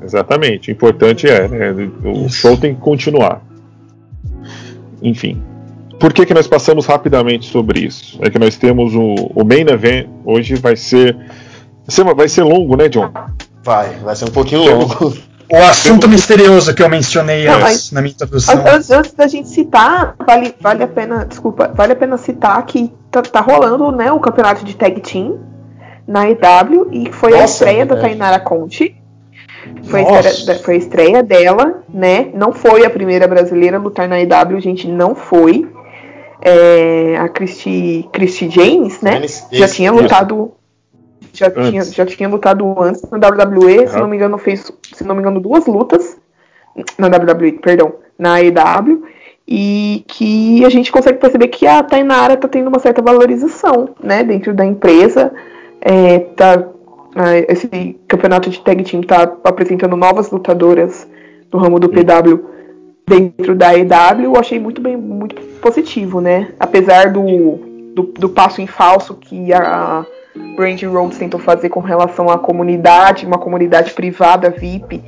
[0.02, 0.70] Exatamente.
[0.70, 3.40] O importante é, né, o show tem que continuar.
[5.02, 5.42] Enfim.
[6.02, 8.18] Por que, que nós passamos rapidamente sobre isso?
[8.20, 11.16] É que nós temos o, o main event hoje vai ser
[12.16, 13.08] vai ser longo, né, John?
[13.62, 15.16] Vai, vai ser um pouquinho longo.
[15.48, 18.64] O assunto misterioso que eu mencionei Não, antes, na minha introdução.
[18.66, 22.92] Antes, antes, da gente citar, vale, vale a pena, desculpa, vale a pena citar que
[23.08, 25.38] tá, tá rolando né, o campeonato de tag team
[26.08, 28.96] na EW e foi Nossa, a estreia da Tainara Conte.
[29.84, 32.30] Foi a, estreia, foi a, estreia, dela, né?
[32.34, 35.70] Não foi a primeira brasileira a lutar na EW, gente, não foi.
[36.44, 39.22] É, a Christy, Christy James, né?
[39.52, 40.52] já tinha lutado
[41.32, 43.86] já tinha, já tinha lutado antes na WWE, uhum.
[43.86, 46.18] se não me engano, fez, se não me engano, duas lutas
[46.98, 49.04] na WWE, perdão, na AEW,
[49.48, 54.22] e que a gente consegue perceber que a Tainara está tendo uma certa valorização, né,
[54.22, 55.32] dentro da empresa,
[55.80, 56.68] é, tá,
[57.48, 61.08] esse campeonato de tag team está apresentando novas lutadoras
[61.52, 62.52] no ramo do PW
[63.06, 67.58] dentro da AEW, eu achei muito bem, muito positivo, né, apesar do,
[67.94, 70.04] do, do passo em falso que a
[70.56, 75.02] Brandy Rhodes tentou fazer com relação à comunidade, uma comunidade privada VIP,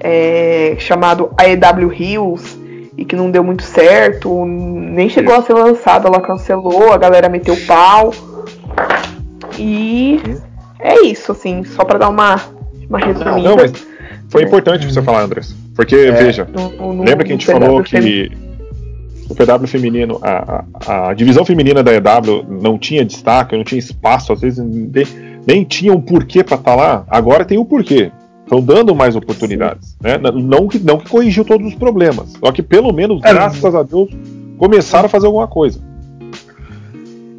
[0.00, 2.58] é, chamado AEW Hills,
[2.96, 7.28] e que não deu muito certo, nem chegou a ser lançado, ela cancelou, a galera
[7.28, 8.12] meteu pau.
[9.58, 10.20] E
[10.78, 12.40] é isso, assim, só para dar uma,
[12.88, 13.48] uma resumida.
[13.48, 13.89] Não, mas
[14.30, 15.54] foi importante você falar, Andrés.
[15.74, 18.30] Porque, é, veja, no, no, lembra que a gente falou que
[19.28, 23.78] o PW feminino, a, a, a, divisão feminina da EW não tinha destaque, não tinha
[23.78, 25.06] espaço, às vezes nem,
[25.46, 27.04] nem tinha um porquê para estar tá lá.
[27.08, 28.12] Agora tem o um porquê.
[28.42, 29.96] Estão dando mais oportunidades.
[30.00, 30.18] Né?
[30.18, 32.32] Não, que, não que corrigiu todos os problemas.
[32.32, 33.32] Só que pelo menos, é.
[33.32, 34.10] graças a Deus,
[34.58, 35.80] começaram a fazer alguma coisa.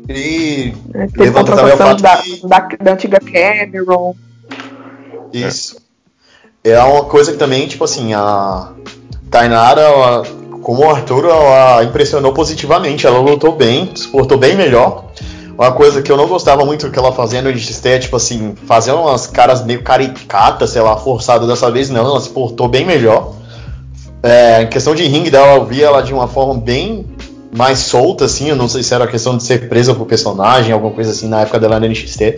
[0.10, 2.48] E é, levanta também o fato da, que...
[2.48, 4.16] da, da antiga Cameron.
[5.34, 5.81] Isso.
[6.64, 6.80] É.
[6.80, 8.70] uma coisa que também, tipo assim, a
[9.30, 10.24] Tainara,
[10.62, 13.08] como o Arthur, ela impressionou positivamente.
[13.08, 15.06] Ela lutou bem, se portou bem melhor.
[15.58, 18.56] Uma coisa que eu não gostava muito que ela fazia no NXT é, tipo assim,
[18.66, 22.06] fazer umas caras meio caricatas, sei lá, forçado dessa vez, não.
[22.06, 23.34] Ela se portou bem melhor.
[24.24, 27.06] É, em questão de ringue dela, eu vi ela de uma forma bem
[27.56, 28.50] mais solta, assim.
[28.50, 31.42] Eu não sei se era questão de ser presa pro personagem, alguma coisa assim, na
[31.42, 32.36] época dela no NXT.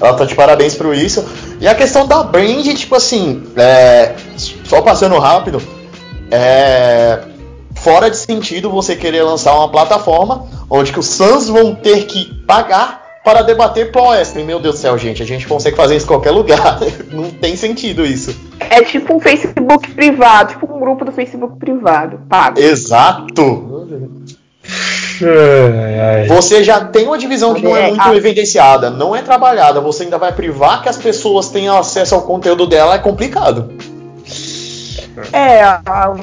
[0.00, 1.24] Ela tá de parabéns por isso.
[1.60, 4.14] E a questão da Brand, tipo assim, é,
[4.64, 5.60] só passando rápido,
[6.30, 7.20] é,
[7.74, 12.32] fora de sentido você querer lançar uma plataforma onde que os fãs vão ter que
[12.46, 14.44] pagar para debater pro wrestling.
[14.44, 16.78] Meu Deus do céu, gente, a gente consegue fazer isso em qualquer lugar.
[17.12, 18.34] Não tem sentido isso.
[18.58, 22.58] É tipo um Facebook privado, tipo um grupo do Facebook privado, pago.
[22.58, 23.80] Exato.
[26.28, 30.18] Você já tem uma divisão que não é muito evidenciada, não é trabalhada, você ainda
[30.18, 33.72] vai privar que as pessoas tenham acesso ao conteúdo dela, é complicado.
[35.32, 36.14] É, a,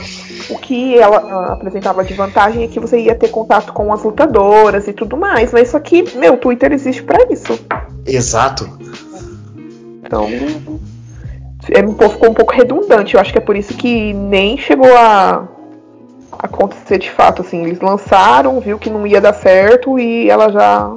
[0.50, 4.88] o que ela apresentava de vantagem é que você ia ter contato com as lutadoras
[4.88, 5.52] e tudo mais.
[5.52, 7.60] Mas isso aqui, meu, o Twitter existe para isso.
[8.06, 8.68] Exato.
[10.04, 10.28] Então,
[11.70, 13.16] é um pouco, ficou um pouco redundante.
[13.16, 15.48] Eu acho que é por isso que nem chegou a
[16.40, 17.42] acontecer de fato.
[17.42, 20.94] Assim, eles lançaram, viu que não ia dar certo e ela já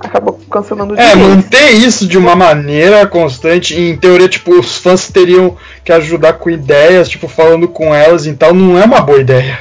[0.00, 1.28] acabou cancelando de É, vez.
[1.28, 6.50] manter isso de uma maneira constante, em teoria, tipo, os fãs teriam que ajudar com
[6.50, 9.58] ideias, tipo, falando com elas e tal, não é uma boa ideia.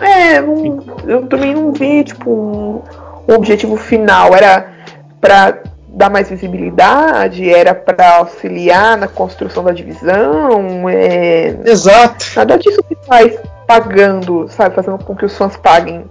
[0.00, 2.82] É, não, eu também não vi, tipo, um,
[3.28, 4.34] um objetivo final.
[4.34, 4.72] Era
[5.20, 5.58] para
[5.94, 10.88] dar mais visibilidade, era para auxiliar na construção da divisão.
[10.88, 11.56] É...
[11.64, 12.26] Exato.
[12.36, 16.04] Nada disso que faz pagando, sabe, fazendo com que os fãs paguem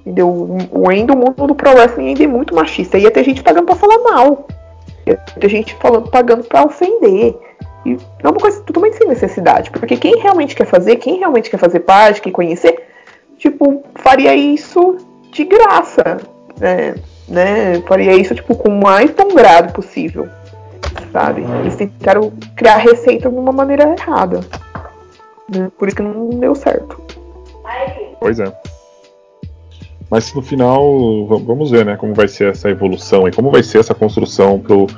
[0.00, 0.58] Entendeu?
[0.72, 2.98] O ainda o mundo do pro wrestling ainda é muito machista.
[2.98, 4.46] Ia ter gente pagando pra falar mal.
[5.06, 7.38] Ia ter gente falando, pagando pra ofender.
[7.84, 9.70] E é uma coisa totalmente sem necessidade.
[9.70, 12.82] Porque quem realmente quer fazer, quem realmente quer fazer parte, quer conhecer,
[13.38, 14.96] tipo, faria isso
[15.32, 16.18] de graça.
[16.58, 16.94] Né?
[17.30, 17.80] Né?
[17.86, 20.28] Faria isso, tipo, com o mais grado possível.
[21.12, 21.42] Sabe?
[21.60, 24.40] Eles tentaram criar receita de uma maneira errada.
[25.48, 25.70] Né?
[25.78, 27.00] Por isso que não deu certo.
[28.18, 28.52] Pois é.
[30.10, 33.78] Mas no final, vamos ver, né, como vai ser essa evolução e como vai ser
[33.78, 34.88] essa construção pro,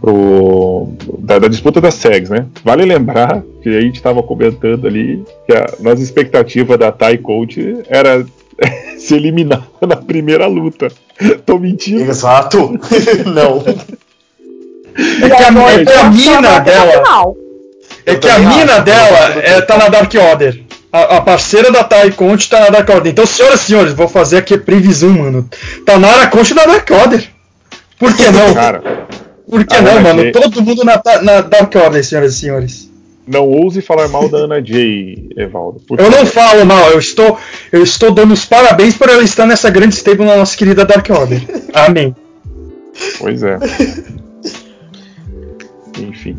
[0.00, 0.88] pro,
[1.20, 2.46] da, da, disputa das SEGs, né?
[2.64, 7.80] Vale lembrar que a gente estava comentando ali que a nossa expectativa da Tai Coach
[7.88, 8.26] era
[9.06, 10.88] se eliminar na primeira luta.
[11.44, 12.10] Tô mentindo.
[12.10, 12.78] Exato.
[13.26, 13.64] Não.
[15.22, 17.34] É que a, é que a mina dela.
[18.04, 20.64] É que a mina dela é, tá na Dark Order.
[20.90, 23.12] A, a parceira da Tai Conte tá na Dark Order.
[23.12, 25.48] Então, senhoras e senhores, vou fazer aqui a previsão, mano.
[25.84, 27.28] Tá Nara Conte na Dark Order.
[27.98, 28.54] Por que não?
[28.54, 29.06] Cara.
[29.48, 30.32] Por que não, mano?
[30.32, 32.90] Todo mundo na, na Dark Order, senhoras e senhores.
[33.26, 35.80] Não ouse falar mal da Ana Jay, Evaldo.
[35.98, 37.36] Eu não falo mal, eu estou,
[37.72, 41.08] eu estou dando os parabéns por ela estar nessa grande stable na nossa querida Dark
[41.10, 41.42] Order.
[41.74, 42.14] Amém.
[43.18, 43.58] Pois é.
[45.98, 46.36] Enfim.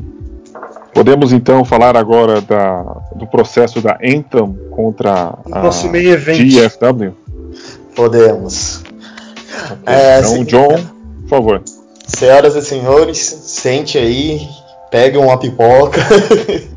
[0.94, 2.84] Podemos então falar agora da,
[3.16, 6.42] do processo da Anthem contra a Nosso meio evento.
[6.42, 7.14] GFW?
[7.96, 8.82] Podemos.
[9.82, 9.94] Okay.
[9.94, 10.76] É, então, John,
[11.22, 11.62] por favor.
[12.08, 14.48] Senhoras e senhores, sente aí,
[14.90, 16.00] pegue uma pipoca.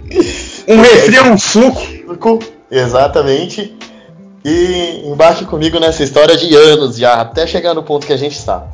[0.69, 1.81] um refri um suco.
[2.71, 3.77] Exatamente.
[4.45, 8.37] E embarque comigo nessa história de anos já, até chegar no ponto que a gente
[8.37, 8.65] está.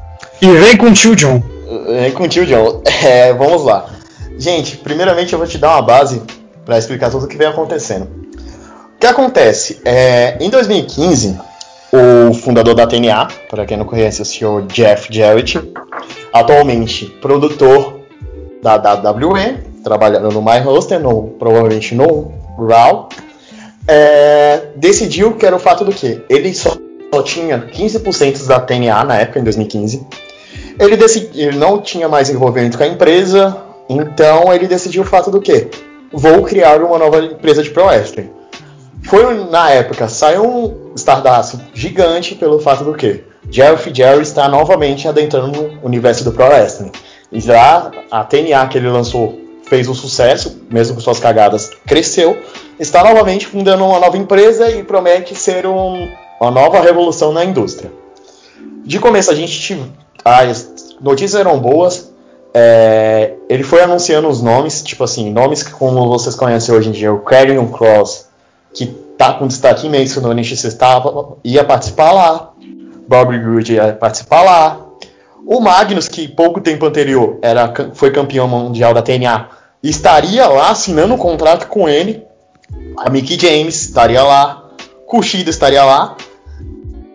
[0.40, 1.42] E vem com o tio John.
[1.88, 2.82] Vem com o tio John.
[3.04, 3.86] É, vamos lá.
[4.38, 6.22] Gente, primeiramente eu vou te dar uma base
[6.64, 8.08] para explicar tudo o que vem acontecendo.
[8.96, 9.80] O que acontece?
[9.84, 11.38] É, em 2015,
[11.92, 15.60] o fundador da TNA, para quem não conhece, o senhor Jeff Jarrett,
[16.32, 18.00] atualmente produtor
[18.62, 23.08] da WWE, trabalhando no My Roster, no, provavelmente no Raw,
[23.86, 26.76] é, decidiu que era o fato do que ele só,
[27.14, 30.04] só tinha 15% da TNA na época, em 2015.
[30.76, 35.30] Ele, decidi, ele não tinha mais envolvimento com a empresa, então ele decidiu o fato
[35.30, 35.68] do que?
[36.12, 38.28] Vou criar uma nova empresa de pro wrestling.
[39.04, 43.22] Foi na época, saiu um estardalhaço gigante pelo fato do que?
[43.48, 46.90] Jeff Jerry está novamente adentrando no universo do pro wrestling.
[47.30, 52.40] E já a TNA que ele lançou fez um sucesso, mesmo com suas cagadas, cresceu.
[52.78, 56.08] Está novamente fundando uma nova empresa e promete ser um,
[56.40, 57.92] uma nova revolução na indústria.
[58.84, 59.80] De começo a gente
[60.24, 62.12] as notícias eram boas,
[62.52, 66.92] é, ele foi anunciando os nomes, tipo assim, nomes que como vocês conhecem hoje em
[66.92, 68.26] dia, o Carrion Cross,
[68.72, 72.52] que tá com destaque imenso no NXT, estava, ia participar lá,
[73.06, 74.85] Bobby Roode ia participar lá,
[75.46, 79.48] o Magnus, que pouco tempo anterior era, foi campeão mundial da TNA,
[79.80, 82.24] estaria lá assinando um contrato com ele,
[82.98, 84.64] a Mickey James estaria lá,
[85.06, 86.16] Kushida estaria lá.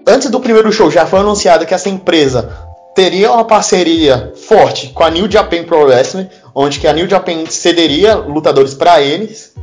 [0.07, 2.57] Antes do primeiro show já foi anunciado que essa empresa
[2.95, 7.45] teria uma parceria forte com a New Japan Pro Wrestling, onde que a New Japan
[7.49, 9.53] cederia lutadores para eles.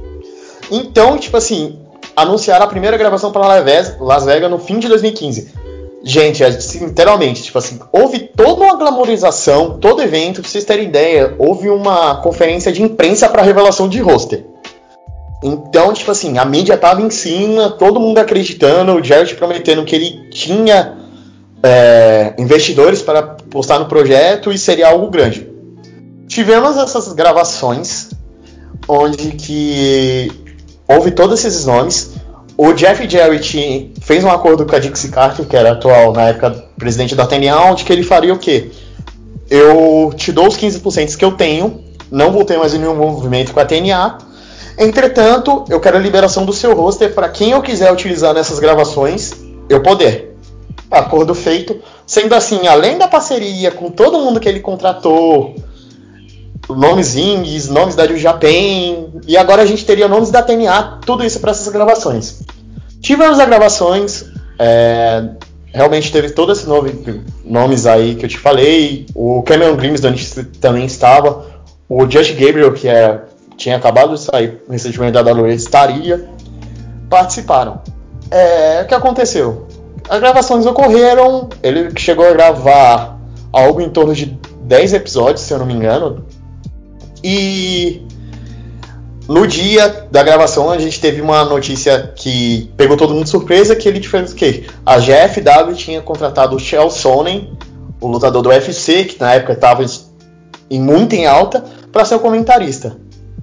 [0.70, 1.78] Então, tipo assim,
[2.14, 3.62] anunciaram a primeira gravação para
[3.98, 5.67] Las Vegas no fim de 2015.
[6.02, 11.34] Gente, é, literalmente, tipo assim, houve toda uma glamorização, todo evento, pra vocês terem ideia,
[11.38, 14.44] houve uma conferência de imprensa para revelação de roster.
[15.42, 19.94] Então, tipo assim, a mídia tava em cima, todo mundo acreditando, o Jared prometendo que
[19.94, 20.98] ele tinha
[21.62, 25.48] é, investidores para postar no projeto e seria algo grande.
[26.26, 28.10] Tivemos essas gravações
[28.86, 30.30] onde que
[30.86, 32.12] houve todos esses nomes.
[32.60, 36.50] O Jeff Jarrett fez um acordo com a Dixie Carter, que era atual na época
[36.76, 38.72] presidente da TNA, onde que ele faria o quê?
[39.48, 43.60] Eu te dou os 15% que eu tenho, não vou ter mais nenhum movimento com
[43.60, 44.18] a TNA.
[44.76, 49.34] Entretanto, eu quero a liberação do seu roster para quem eu quiser utilizar nessas gravações,
[49.68, 50.36] eu poder
[50.90, 51.80] acordo feito.
[52.04, 55.54] Sendo assim, além da parceria com todo mundo que ele contratou,
[56.68, 61.40] nomes indies, nomes da Japan, e agora a gente teria nomes da TNA, tudo isso
[61.40, 62.40] para essas gravações.
[63.00, 64.24] Tivemos as gravações,
[64.58, 65.30] é,
[65.72, 70.00] realmente teve todos esses nome, nomes aí que eu te falei, o Cameron Grimes
[70.60, 71.46] também estava,
[71.88, 73.22] o Josh Gabriel, que é,
[73.56, 76.28] tinha acabado de sair recentemente da WWE, estaria,
[77.08, 77.80] participaram.
[78.30, 79.66] É, o que aconteceu?
[80.08, 83.18] As gravações ocorreram, ele chegou a gravar
[83.52, 86.24] algo em torno de 10 episódios, se eu não me engano.
[87.22, 88.02] E
[89.28, 93.76] no dia da gravação a gente teve uma notícia que pegou todo mundo de surpresa,
[93.76, 94.64] que ele fez o quê?
[94.86, 97.52] A GFW tinha contratado o Shell Sonnen,
[98.00, 99.84] o lutador do UFC, que na época estava
[100.70, 102.96] em muito em alta, para ser o comentarista.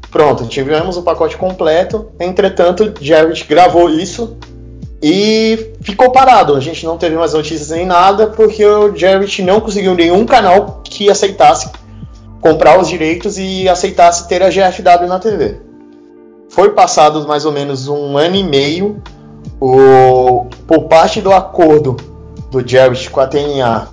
[0.09, 2.07] Pronto, tivemos o pacote completo.
[2.19, 4.37] Entretanto, Jarrett gravou isso
[5.03, 6.55] e ficou parado.
[6.55, 10.81] A gente não teve mais notícias nem nada porque o Jarrett não conseguiu nenhum canal
[10.83, 11.69] que aceitasse
[12.45, 15.55] comprar os direitos e aceitasse ter a GFW na TV.
[16.47, 19.01] Foi passado mais ou menos um ano e meio
[19.59, 21.97] o, por parte do acordo
[22.51, 23.87] do Jarrett com a TNA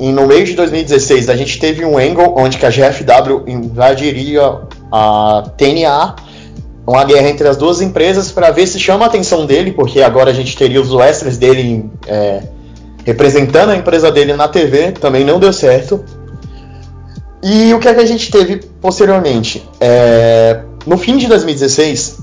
[0.00, 5.44] e no meio de 2016 a gente teve um angle onde a GFW invadiria a
[5.56, 6.16] TNA,
[6.84, 10.32] uma guerra entre as duas empresas para ver se chama a atenção dele, porque agora
[10.32, 12.42] a gente teria os wrestlers dele é,
[13.04, 16.04] representando a empresa dele na TV, também não deu certo.
[17.48, 19.64] E o que, é que a gente teve posteriormente?
[19.80, 22.18] É, no fim de 2016,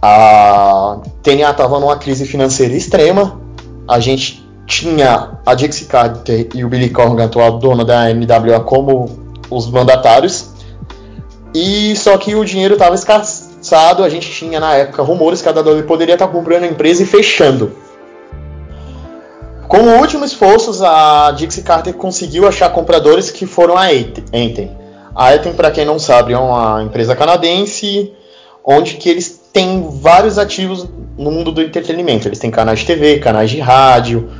[0.00, 3.40] a TNA estava numa crise financeira extrema.
[3.88, 9.10] A gente tinha a Dixie Carter e o Billy Corgan, atual dono da NWA, como
[9.50, 10.50] os mandatários.
[11.52, 14.04] E só que o dinheiro estava escassado.
[14.04, 17.06] A gente tinha na época rumores que a WWE poderia estar comprando a empresa e
[17.06, 17.72] fechando.
[19.68, 24.74] Com últimos esforços, a Dixie Carter conseguiu achar compradores que foram a Enten.
[25.14, 28.14] A Enten, para quem não sabe, é uma empresa canadense
[28.64, 32.26] onde que eles têm vários ativos no mundo do entretenimento.
[32.26, 34.30] Eles têm canais de TV, canais de rádio,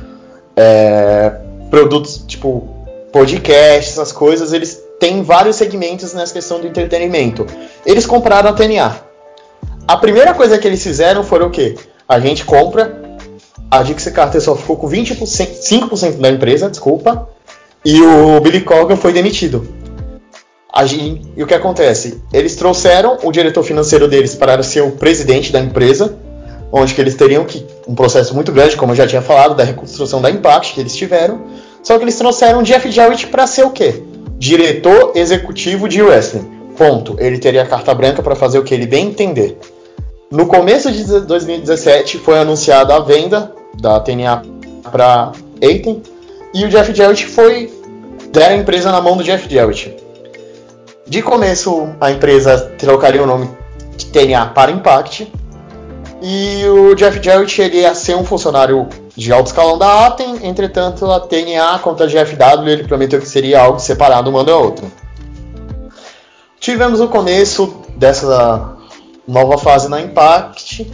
[0.55, 1.31] é,
[1.69, 2.67] produtos tipo
[3.13, 4.51] podcasts, essas coisas.
[4.51, 7.45] Eles têm vários segmentos nessa questão do entretenimento.
[7.85, 8.95] Eles compraram a TNA.
[9.87, 11.75] A primeira coisa que eles fizeram foi o quê?
[12.07, 12.98] A gente compra
[13.69, 17.29] a Dixie Carter só ficou com 20%, 5% da empresa, desculpa,
[17.85, 19.67] e o Billy Corgan foi demitido.
[20.85, 22.21] Gente, e o que acontece?
[22.31, 26.17] Eles trouxeram o diretor financeiro deles para ser o presidente da empresa,
[26.71, 29.63] onde que eles teriam que um processo muito grande, como eu já tinha falado, da
[29.63, 31.41] reconstrução da Impact que eles tiveram.
[31.83, 34.03] Só que eles trouxeram Jeff Jarrett para ser o quê?
[34.37, 36.49] Diretor executivo de wrestling.
[36.77, 37.17] Ponto.
[37.19, 39.57] Ele teria a carta branca para fazer o que ele bem entender.
[40.31, 44.43] No começo de 2017 foi anunciada a venda da TNA
[44.91, 46.01] para Aiden
[46.53, 47.71] e o Jeff Jarrett foi
[48.31, 49.95] dar a empresa na mão do Jeff Jarrett.
[51.07, 53.49] De começo, a empresa trocaria o nome
[53.97, 55.31] de TNA para Impact
[56.21, 61.09] e o Jeff Jarrett ele ia ser um funcionário de alto escalão da Aten, entretanto
[61.09, 64.85] a TNA contra a GFW ele prometeu que seria algo separado uma da outra.
[66.59, 68.75] Tivemos o começo dessa
[69.27, 70.91] nova fase na Impact,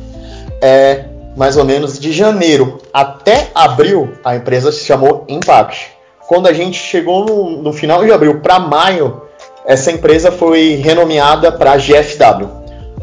[0.62, 5.92] é, mais ou menos de janeiro até abril, a empresa se chamou Impact.
[6.28, 9.22] Quando a gente chegou no, no final de abril para maio,
[9.66, 12.48] essa empresa foi renomeada para GFW.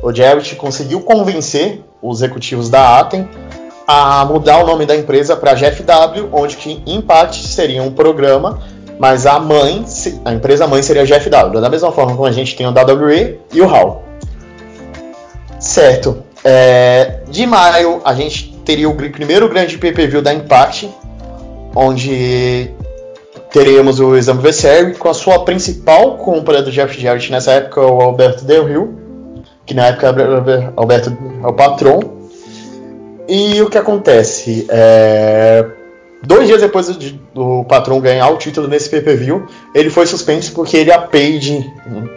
[0.03, 3.29] O Jarrett conseguiu convencer os executivos da Atem
[3.87, 8.61] a mudar o nome da empresa para GFW, onde que Impact seria um programa,
[8.99, 9.85] mas a mãe,
[10.25, 13.61] a empresa mãe seria GFW, da mesma forma como a gente tem o WWE e
[13.61, 14.03] o HAL.
[15.59, 16.25] Certo.
[16.45, 20.91] É, de maio a gente teria o primeiro grande pay-per-view da Impact,
[21.75, 22.71] onde
[23.51, 24.43] teríamos o Exame
[24.99, 28.99] com a sua principal compra do Jeff Jarrett nessa época, o Alberto Del Rio,
[29.67, 30.09] que na época
[30.77, 32.01] Alberto é o patrão.
[33.29, 34.67] E o que acontece?
[34.69, 35.65] É...
[36.25, 40.77] Dois dias depois do, do patrão ganhar o título nesse pay-per-view, ele foi suspenso porque
[40.77, 41.69] ele e a Paige,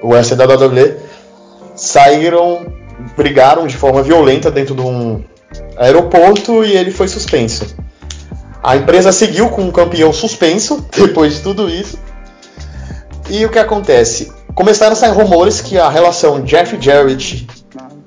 [0.04, 0.96] o S da WWE,
[1.76, 2.66] saíram,
[3.15, 5.23] brigaram de forma violenta dentro de um
[5.77, 7.75] aeroporto e ele foi suspenso.
[8.63, 11.97] A empresa seguiu com um campeão suspenso depois de tudo isso.
[13.29, 14.31] E o que acontece?
[14.53, 17.47] Começaram a sair rumores que a relação Jeff Jarrett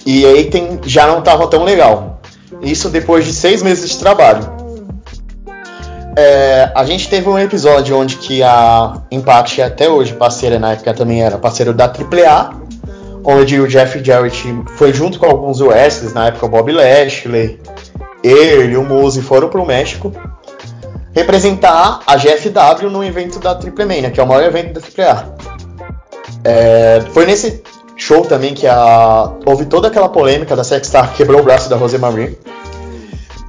[0.06, 2.20] e Aiken já não estava tão legal.
[2.62, 4.50] Isso depois de seis meses de trabalho.
[6.16, 10.92] É, a gente teve um episódio onde que a Impact até hoje parceira na época
[10.92, 12.67] também era parceiro da AAA
[13.30, 14.42] onde o Jeff Jarrett
[14.76, 17.60] foi junto com alguns wrestlers, na época o Bob Lashley,
[18.24, 20.10] ele o Moose foram para o México
[21.12, 25.34] representar a GFW no evento da Triple Mania, que é o maior evento da AAA.
[26.42, 27.62] É, foi nesse
[27.96, 31.76] show também que a, houve toda aquela polêmica da Sexstar que quebrou o braço da
[31.76, 32.38] Rosemarie.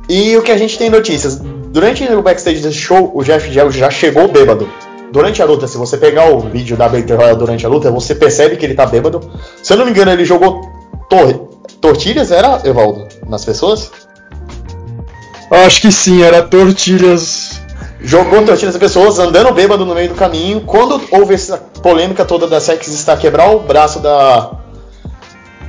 [0.09, 3.77] E o que a gente tem notícias, durante o backstage desse show, o Jeff Jarrett
[3.77, 4.67] já chegou bêbado
[5.12, 8.16] durante a luta, se você pegar o vídeo da Battle Royale durante a luta, você
[8.16, 9.22] percebe que ele tá bêbado.
[9.62, 10.62] Se eu não me engano, ele jogou
[11.10, 11.49] tor
[11.82, 13.07] tortilhas, era, Evaldo?
[13.28, 13.91] Nas pessoas?
[15.49, 17.60] Acho que sim, era tortilhas.
[18.01, 20.62] Jogou tortilhas nas pessoas, andando bêbado no meio do caminho.
[20.62, 24.51] Quando houve essa polêmica toda da Sex está quebrar o braço da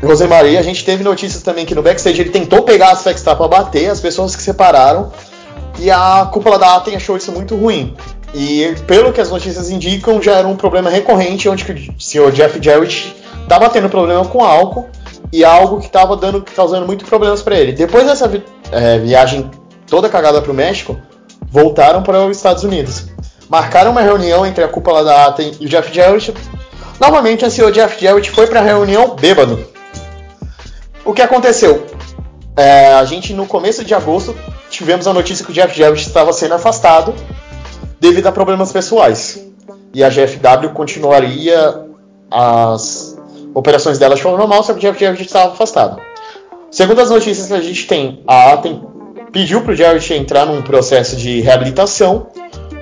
[0.02, 3.48] Rosemaria, a gente teve notícias também que no backstage ele tentou pegar as Sex para
[3.48, 5.10] bater, as pessoas que separaram.
[5.78, 7.96] E a cúpula da Aten achou isso muito ruim.
[8.32, 11.64] E pelo que as notícias indicam, já era um problema recorrente, onde
[11.96, 14.88] o senhor Jeff Jarrett estava tendo problema com álcool
[15.32, 17.72] e algo que estava dando, causando muitos problemas para ele.
[17.72, 19.50] Depois dessa vi é, viagem
[19.86, 20.96] toda cagada para o México,
[21.50, 23.06] voltaram para os Estados Unidos.
[23.48, 26.32] Marcaram uma reunião entre a cúpula da Aten e o Jeff Jarrett.
[27.00, 29.66] Novamente, o senhor Jeff Jarrett foi para a reunião bêbado.
[31.04, 31.86] O que aconteceu?
[32.56, 34.36] É, a gente, no começo de agosto,
[34.68, 37.12] tivemos a notícia que o Jeff Jarrett estava sendo afastado
[38.00, 39.46] devido a problemas pessoais.
[39.92, 41.84] E a GFW continuaria
[42.30, 43.18] as
[43.54, 46.00] operações dela de forma normal, só que o Jarrett estava afastado.
[46.70, 48.80] Segundo as notícias que a gente tem, a Atem
[49.32, 52.28] pediu para o Jarrett entrar num processo de reabilitação,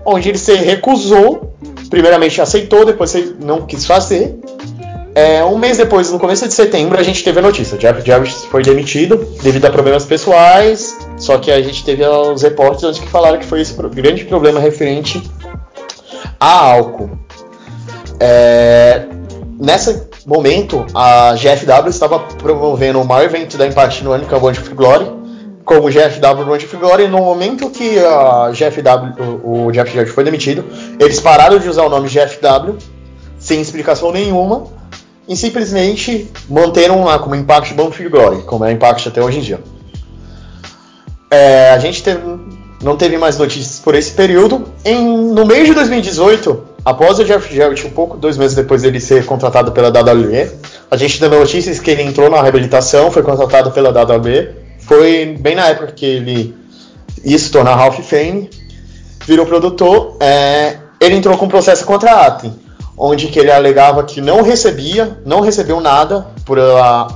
[0.04, 1.54] onde ele se recusou,
[1.88, 4.38] primeiramente aceitou, depois não quis fazer.
[5.18, 7.76] É, um mês depois, no começo de setembro, a gente teve a notícia.
[7.76, 13.00] Jeff Jarrett foi demitido devido a problemas pessoais, só que a gente teve os reportes
[13.00, 15.20] que falaram que foi esse grande problema referente
[16.38, 17.18] a álcool.
[18.20, 19.06] É,
[19.58, 24.36] nesse momento, a GFW estava promovendo o maior evento da Impact no ano, que é
[24.36, 25.10] o of Glory,
[25.64, 30.64] como GFW Bond of Glory, no momento que a GFW, o, Jeff Jarrett foi demitido,
[31.00, 32.76] eles pararam de usar o nome GFW,
[33.36, 34.77] sem explicação nenhuma,
[35.28, 39.42] e simplesmente manteram lá como Impact Bond of Glory, como é Impact até hoje em
[39.42, 39.60] dia.
[41.30, 42.20] É, a gente teve,
[42.82, 44.64] não teve mais notícias por esse período.
[44.82, 48.98] Em, no mês de 2018, após o Jeff Jarrett, um pouco, dois meses depois dele
[48.98, 50.50] ser contratado pela WWE,
[50.90, 54.48] a gente teve notícias que ele entrou na reabilitação, foi contratado pela WWE.
[54.80, 56.54] Foi bem na época que ele
[57.22, 58.48] ia se tornar Hall of Fame,
[59.26, 60.16] virou produtor.
[60.20, 62.54] É, ele entrou com um processo contra a Atem,
[62.98, 67.08] onde que ele alegava que não recebia, não recebeu nada por a,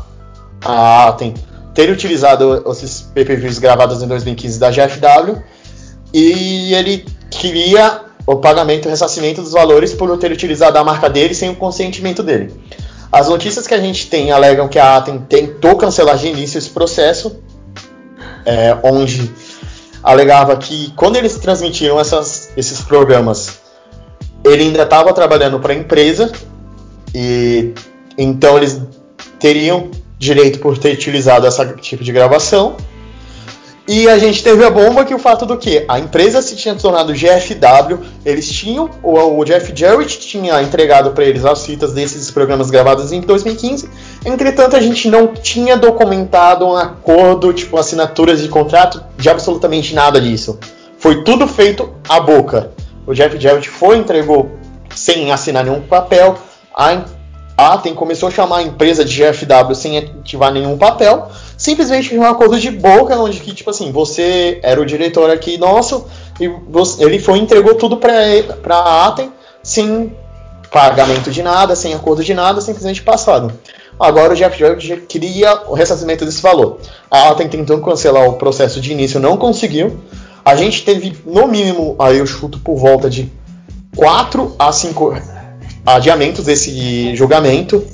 [0.65, 1.35] a Atem
[1.75, 5.43] ter utilizado esses PPVs gravados em 2015 da GFW
[6.13, 11.35] e ele queria o pagamento, o ressarcimento dos valores por ter utilizado a marca dele
[11.35, 12.55] sem o consentimento dele.
[13.11, 16.71] As notícias que a gente tem alegam que a Atem tentou cancelar de início esse
[16.71, 17.43] processo,
[18.45, 19.31] é, onde
[20.03, 23.62] alegava que quando eles transmitiram essas, esses programas,
[24.45, 26.33] ele ainda estava trabalhando para a empresa
[27.15, 27.73] e
[28.17, 28.81] então eles
[29.39, 32.77] teriam direito por ter utilizado esse tipo de gravação.
[33.87, 36.73] E a gente teve a bomba que o fato do que a empresa se tinha
[36.77, 42.31] tornado GFW, eles tinham, o, o Jeff Jarrett tinha entregado para eles as fitas desses
[42.31, 43.91] programas gravados em 2015.
[44.25, 50.21] Entretanto, a gente não tinha documentado um acordo, tipo assinaturas de contrato, de absolutamente nada
[50.21, 50.61] disso.
[50.97, 52.71] Foi tudo feito à boca.
[53.07, 54.51] O Jeff Jarrett foi entregou
[54.95, 56.37] sem assinar nenhum papel.
[56.75, 57.03] A
[57.57, 62.59] Atem começou a chamar a empresa de GFW sem ativar nenhum papel, simplesmente um acordo
[62.59, 66.07] de boca, onde que, tipo assim, você era o diretor aqui nosso,
[66.41, 68.17] e você, ele foi entregou tudo para
[68.69, 69.33] a Atem,
[69.63, 70.17] sem
[70.73, 73.53] pagamento de nada, sem acordo de nada, simplesmente passado.
[74.01, 76.79] Agora o Jeff George queria o ressarcimento desse valor.
[77.11, 80.01] A Atem tentou cancelar o processo de início, não conseguiu.
[80.45, 83.31] A gente teve, no mínimo, aí eu chuto por volta de
[83.97, 85.17] 4 a 5
[85.87, 87.85] adiamentos desse julgamento,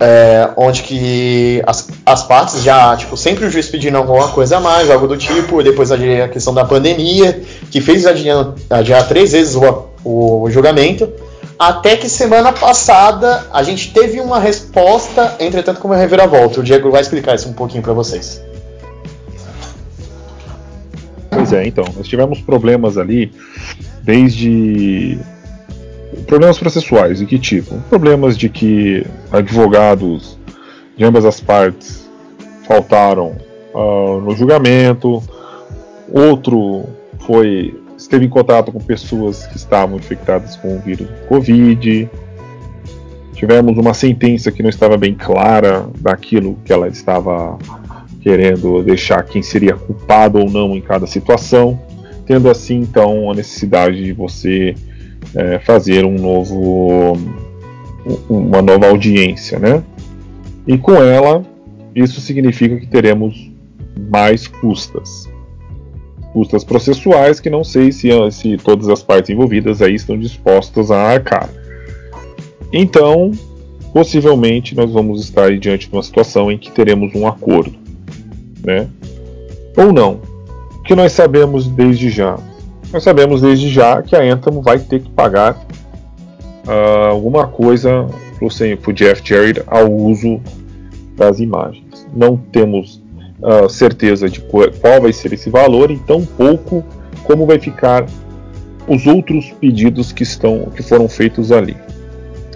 [0.00, 4.60] é, onde que as, as partes já, tipo, sempre o juiz pedindo alguma coisa a
[4.60, 5.98] mais, algo do tipo, depois a,
[6.28, 11.12] questão da pandemia, que fez adiar, adiar três vezes o, o, o julgamento,
[11.58, 16.60] até que semana passada a gente teve uma resposta, entretanto, com uma reviravolta.
[16.60, 18.40] O Diego vai explicar isso um pouquinho para vocês.
[21.50, 23.32] Pois é, então, nós tivemos problemas ali
[24.02, 25.18] desde
[26.26, 27.78] Problemas processuais, de que tipo?
[27.88, 30.38] Problemas de que advogados
[30.96, 32.08] de ambas as partes
[32.66, 33.36] faltaram
[33.72, 35.22] uh, no julgamento,
[36.12, 36.84] outro
[37.20, 42.10] foi esteve em contato com pessoas que estavam infectadas com o vírus do Covid.
[43.34, 47.56] Tivemos uma sentença que não estava bem clara daquilo que ela estava
[48.20, 51.80] querendo deixar quem seria culpado ou não em cada situação,
[52.26, 54.74] tendo assim então a necessidade de você
[55.34, 57.16] é, fazer um novo,
[58.28, 59.82] uma nova audiência, né?
[60.66, 61.42] E com ela,
[61.94, 63.50] isso significa que teremos
[64.08, 65.28] mais custas.
[66.32, 70.96] Custas processuais que não sei se, se todas as partes envolvidas aí estão dispostas a
[70.96, 71.50] arcar.
[72.72, 73.32] Então,
[73.92, 77.79] possivelmente nós vamos estar diante de uma situação em que teremos um acordo,
[78.64, 78.88] né?
[79.76, 80.20] Ou não.
[80.78, 82.38] O que nós sabemos desde já
[82.92, 85.52] nós sabemos desde já que a Anthem vai ter que pagar
[86.66, 88.06] uh, alguma coisa
[88.36, 90.40] para o Jeff Jarrett ao uso
[91.16, 92.06] das imagens.
[92.12, 93.00] Não temos
[93.40, 96.84] uh, certeza de qual vai ser esse valor e tão pouco
[97.22, 98.06] como vai ficar
[98.88, 101.76] os outros pedidos que, estão, que foram feitos ali.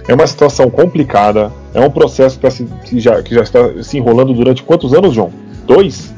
[0.09, 2.67] É uma situação complicada, é um processo se,
[2.99, 5.31] já, que já está se enrolando durante quantos anos, João?
[5.67, 6.13] Dois?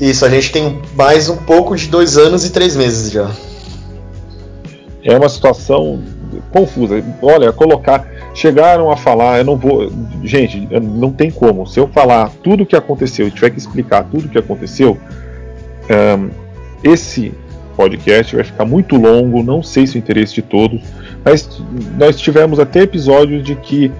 [0.00, 3.30] Isso, a gente tem mais um pouco de dois anos e três meses já.
[5.02, 6.02] É uma situação
[6.50, 7.02] confusa.
[7.22, 8.06] Olha, colocar.
[8.34, 9.90] Chegaram a falar, eu não vou.
[10.22, 11.66] Gente, não tem como.
[11.66, 14.98] Se eu falar tudo o que aconteceu e tiver que explicar tudo o que aconteceu,
[16.18, 16.30] um,
[16.84, 17.32] esse
[17.76, 20.80] podcast, vai ficar muito longo, não sei se o interesse de todos,
[21.24, 21.48] mas
[21.98, 23.92] nós tivemos até episódios de que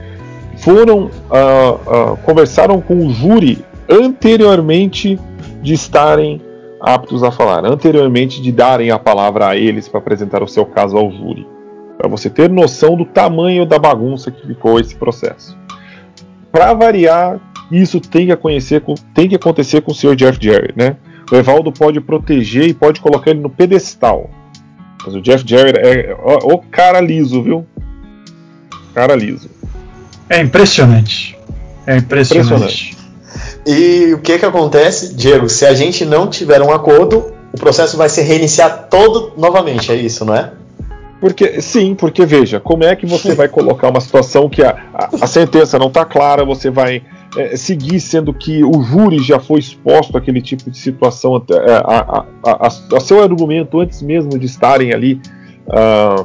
[0.59, 5.19] foram uh, uh, conversaram com o júri anteriormente
[5.63, 6.41] de estarem
[6.81, 10.97] aptos a falar, anteriormente de darem a palavra a eles para apresentar o seu caso
[10.97, 11.47] ao júri,
[11.97, 15.57] para você ter noção do tamanho da bagunça que ficou esse processo.
[16.53, 18.83] Para variar, isso tem que, conhecer,
[19.15, 20.15] tem que acontecer com o Sr.
[20.15, 20.97] Jeff Jarrett, né?
[21.31, 24.31] O Evaldo pode proteger e pode colocar ele no pedestal.
[25.05, 27.67] Mas o Jeff Jarrett é o cara liso, viu?
[28.95, 29.51] Cara liso.
[30.29, 31.37] É impressionante.
[31.87, 32.47] É impressionante.
[32.47, 32.96] impressionante.
[33.67, 35.49] E o que que acontece, Diego?
[35.49, 39.97] Se a gente não tiver um acordo, o processo vai se reiniciar todo novamente, é
[39.97, 40.53] isso, não é?
[41.21, 45.09] Porque sim, porque veja, como é que você vai colocar uma situação que a, a,
[45.23, 47.03] a sentença não está clara, você vai
[47.37, 52.25] é, seguir sendo que o júri já foi exposto àquele tipo de situação, é, a,
[52.67, 55.21] a, seu argumento antes mesmo de estarem ali
[55.67, 56.25] uh,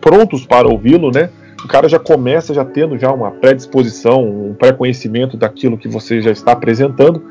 [0.00, 1.30] prontos para ouvi-lo, né?
[1.64, 6.30] O cara já começa já tendo já uma predisposição, um pré-conhecimento daquilo que você já
[6.30, 7.22] está apresentando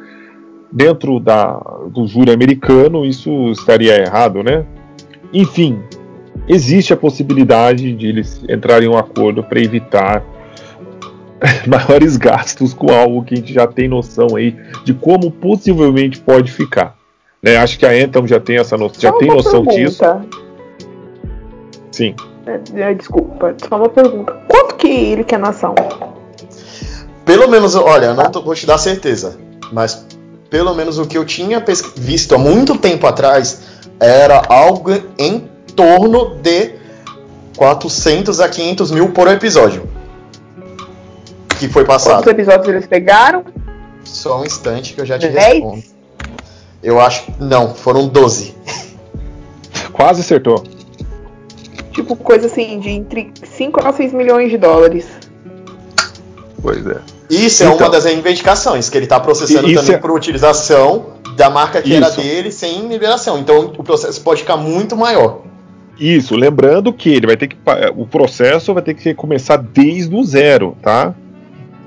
[0.71, 1.53] dentro da,
[1.89, 4.65] do júri americano, isso estaria errado, né?
[5.33, 5.79] Enfim,
[6.47, 10.23] existe a possibilidade de eles entrarem em um acordo para evitar
[11.65, 16.51] maiores gastos com algo que a gente já tem noção aí de como possivelmente pode
[16.51, 16.95] ficar.
[17.41, 17.57] Né?
[17.57, 19.85] Acho que a Anthem já tem essa noção, já tem noção pergunta.
[19.85, 20.03] disso.
[21.91, 22.15] Sim.
[22.45, 24.33] É, é, desculpa, só uma pergunta.
[24.47, 25.73] Quanto que ele quer nação?
[27.23, 29.37] Pelo menos, olha, não tô, vou te dar certeza,
[29.71, 30.05] mas
[30.49, 31.63] pelo menos o que eu tinha
[31.95, 33.61] visto há muito tempo atrás
[33.99, 36.75] era algo em torno de
[37.57, 39.95] 400 a 500 mil por episódio
[41.59, 42.23] que foi passado.
[42.23, 43.45] Quantos episódios eles pegaram?
[44.03, 45.53] Só um instante que eu já te Dez?
[45.53, 45.83] respondo.
[46.83, 47.25] Eu acho.
[47.39, 48.53] Não, foram 12.
[49.91, 50.63] Quase acertou.
[51.95, 55.07] Tipo, coisa assim, de entre 5 a 6 milhões de dólares.
[56.61, 56.97] Pois é.
[57.29, 59.97] Isso então, é uma das reivindicações, que ele está processando também é...
[59.97, 61.97] por utilização da marca que isso.
[61.97, 63.39] era dele sem liberação.
[63.39, 65.41] Então o processo pode ficar muito maior.
[65.97, 67.55] Isso, lembrando que ele vai ter que.
[67.95, 71.15] O processo vai ter que começar desde o zero, tá?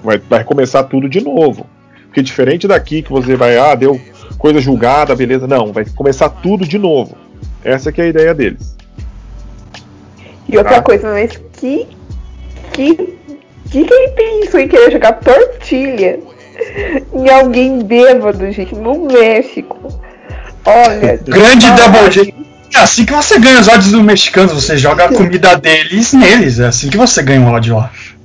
[0.03, 1.67] Vai, vai começar tudo de novo.
[2.07, 4.01] Porque diferente daqui que você vai, ah, deu
[4.39, 5.47] coisa julgada, beleza.
[5.47, 7.15] Não, vai começar tudo de novo.
[7.63, 8.78] Essa que é a ideia deles.
[10.49, 10.83] E outra tá?
[10.83, 11.87] coisa, mas que.
[12.73, 13.19] Que.
[13.71, 16.21] Que que ele pensou em querer jogar tortilha
[17.13, 19.77] em alguém bêbado, gente, no México?
[20.65, 21.21] Olha.
[21.25, 22.35] Grande double J.
[22.75, 26.61] É assim que você ganha os odds dos mexicanos, você joga a comida deles neles.
[26.61, 28.17] É assim que você ganha um ódio, eu acho.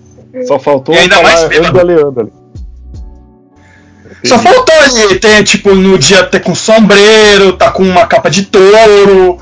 [0.48, 2.34] Só faltou e ainda mais andale, andale.
[4.26, 8.44] Só faltou ele ter, tipo, no dia ter com sombreiro, tá com uma capa de
[8.46, 9.38] touro.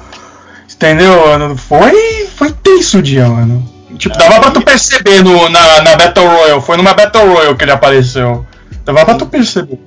[0.82, 1.56] Entendeu?
[1.58, 3.64] Foi, foi tenso o dia, mano.
[4.00, 6.62] Tipo, dava pra tu perceber no, na, na Battle Royale.
[6.62, 8.44] Foi numa Battle Royale que ele apareceu.
[8.84, 9.80] Dava pra tu perceber.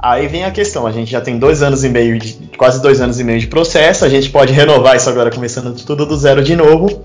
[0.00, 3.00] Aí vem a questão, a gente já tem dois anos e meio, de, quase dois
[3.00, 6.42] anos e meio de processo, a gente pode renovar isso agora começando tudo do zero
[6.42, 7.04] de novo.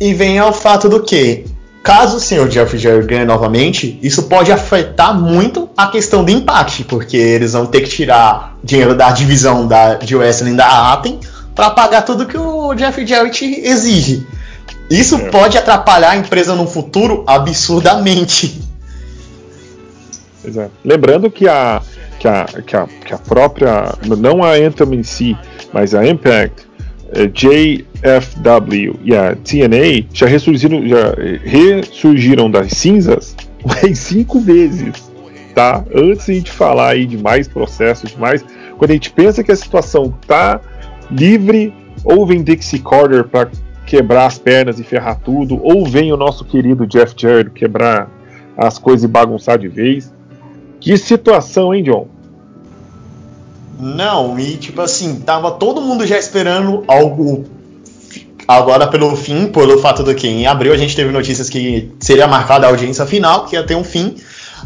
[0.00, 1.44] E vem ao fato do que
[1.84, 6.84] Caso o senhor Jeff Jarrett ganhe novamente, isso pode afetar muito a questão do impact,
[6.84, 11.20] porque eles vão ter que tirar dinheiro da divisão da, de wrestling da Atem
[11.54, 14.26] para pagar tudo que o Jeff Jarrett exige.
[14.90, 15.30] Isso é.
[15.30, 18.60] pode atrapalhar a empresa no futuro absurdamente.
[20.44, 20.68] É.
[20.84, 21.80] Lembrando que a,
[22.18, 25.36] que a, que, a, que a própria, não a Anthem em si,
[25.72, 26.66] mas a Impact,
[27.12, 33.34] é, JFW e a TNA já ressurgiram, já ressurgiram das cinzas
[33.64, 35.10] mais cinco vezes,
[35.54, 35.82] tá?
[35.94, 38.44] Antes de a gente falar aí de mais processos, de mais,
[38.76, 40.60] quando a gente pensa que a situação tá
[41.10, 41.74] livre,
[42.04, 43.50] ou vem Dixie Carter para
[43.86, 48.10] quebrar as pernas e ferrar tudo, ou vem o nosso querido Jeff Jarrett quebrar
[48.56, 50.12] as coisas e bagunçar de vez.
[50.80, 52.08] Que situação, hein, John?
[53.78, 57.44] Não, e tipo assim, tava todo mundo já esperando algo
[58.46, 62.26] agora pelo fim, pelo fato do que em abril a gente teve notícias que seria
[62.26, 64.14] marcada a audiência final, que ia ter um fim.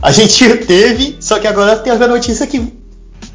[0.03, 2.72] A gente teve, só que agora teve a notícia que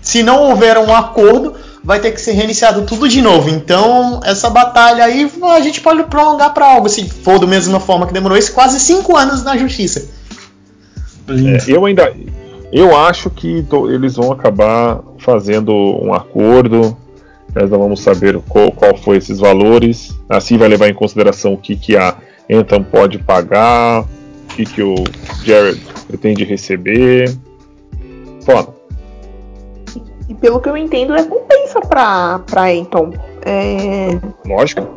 [0.01, 1.53] se não houver um acordo,
[1.83, 3.49] vai ter que ser reiniciado tudo de novo.
[3.49, 8.07] Então, essa batalha aí a gente pode prolongar para algo, se for da mesma forma
[8.07, 10.09] que demorou isso, quase cinco anos na justiça.
[11.27, 12.13] É, eu ainda,
[12.71, 16.97] eu acho que eles vão acabar fazendo um acordo.
[17.53, 20.17] Nós não vamos saber qual, qual foi esses valores.
[20.27, 22.15] Assim vai levar em consideração o que, que a
[22.51, 24.95] Anthem pode pagar, o que, que o
[25.43, 27.31] Jared pretende receber.
[28.43, 28.72] Foda.
[30.33, 33.11] E pelo que eu entendo, é compensa pra, pra Enton.
[33.45, 34.19] É...
[34.45, 34.87] Lógico.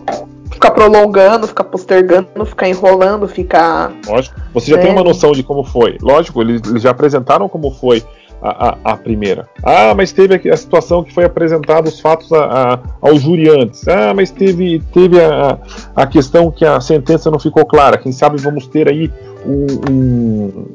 [0.50, 3.92] Ficar prolongando, ficar postergando, ficar enrolando, ficar.
[4.06, 4.40] Lógico.
[4.54, 4.82] Você já é.
[4.82, 5.98] tem uma noção de como foi.
[6.00, 8.02] Lógico, eles, eles já apresentaram como foi
[8.40, 9.46] a, a, a, primeira.
[9.62, 12.80] Ah, mas teve a situação que foi apresentado os fatos a,
[13.16, 13.86] júri antes.
[13.86, 15.58] Ah, mas teve, teve a,
[15.94, 17.98] a questão que a sentença não ficou clara.
[17.98, 19.12] Quem sabe vamos ter aí
[19.44, 20.66] um, um,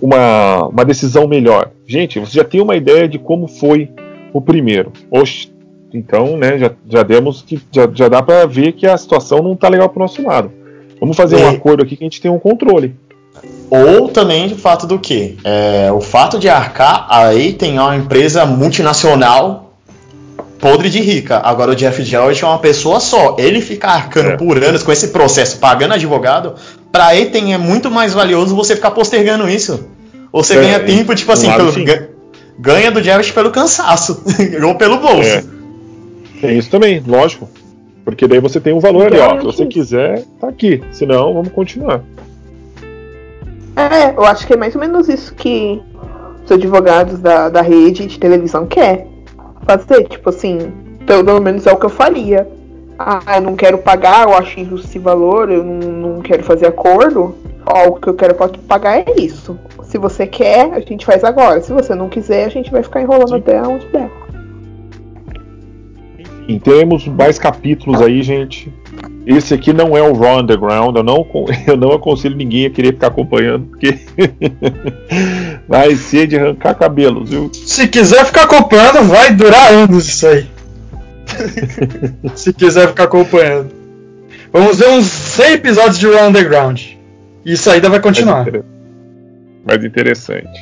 [0.00, 1.70] uma, uma decisão melhor.
[1.86, 3.90] Gente, você já tem uma ideia de como foi
[4.32, 4.92] o primeiro.
[5.10, 5.52] Oxe,
[5.92, 9.56] então, né, já, já demos que já, já dá para ver que a situação não
[9.56, 10.52] tá legal pro nosso lado.
[11.00, 11.42] Vamos fazer e...
[11.42, 12.94] um acordo aqui que a gente tem um controle.
[13.70, 15.36] Ou também de fato do que?
[15.44, 19.69] É, o fato de arcar, aí tem uma empresa multinacional
[20.60, 21.40] podre de rica.
[21.42, 23.36] Agora o Jeff Jarrett é uma pessoa só.
[23.38, 24.36] Ele ficar arcando é.
[24.36, 26.54] por anos com esse processo, pagando advogado,
[26.92, 29.88] pra ele tem, é muito mais valioso você ficar postergando isso.
[30.32, 31.72] Você é, ganha tempo, tipo assim, pelo,
[32.58, 34.22] ganha do Jarrett pelo cansaço,
[34.64, 35.28] ou pelo bolso.
[35.28, 35.44] É.
[36.40, 37.48] Tem isso também, lógico.
[38.04, 39.38] Porque daí você tem um valor ali, ó.
[39.38, 40.82] Se você quiser, tá aqui.
[40.92, 42.02] Senão, vamos continuar.
[43.76, 45.80] É, eu acho que é mais ou menos isso que
[46.44, 49.06] os advogados da, da rede de televisão quer
[49.64, 50.04] fazer.
[50.08, 50.72] Tipo assim,
[51.06, 52.46] pelo menos é o que eu faria.
[52.98, 56.66] Ah, eu não quero pagar, eu acho injusto esse valor, eu não, não quero fazer
[56.66, 57.34] acordo.
[57.64, 59.58] Ó, o que eu quero pagar é isso.
[59.84, 61.60] Se você quer, a gente faz agora.
[61.62, 63.36] Se você não quiser, a gente vai ficar enrolando Sim.
[63.36, 64.10] até onde der.
[66.18, 68.72] Enfim, temos mais capítulos aí, gente.
[69.30, 71.24] Esse aqui não é o Raw Underground, eu não,
[71.64, 73.96] eu não aconselho ninguém a querer ficar acompanhando, porque
[75.68, 77.48] vai ser de arrancar cabelos, viu?
[77.54, 80.48] Se quiser ficar acompanhando, vai durar anos isso aí.
[82.34, 83.70] Se quiser ficar acompanhando.
[84.52, 86.82] Vamos ver uns 100 episódios de Raw Underground.
[87.44, 88.50] Isso ainda vai continuar.
[88.50, 88.64] Mais,
[89.64, 90.58] mais interessante.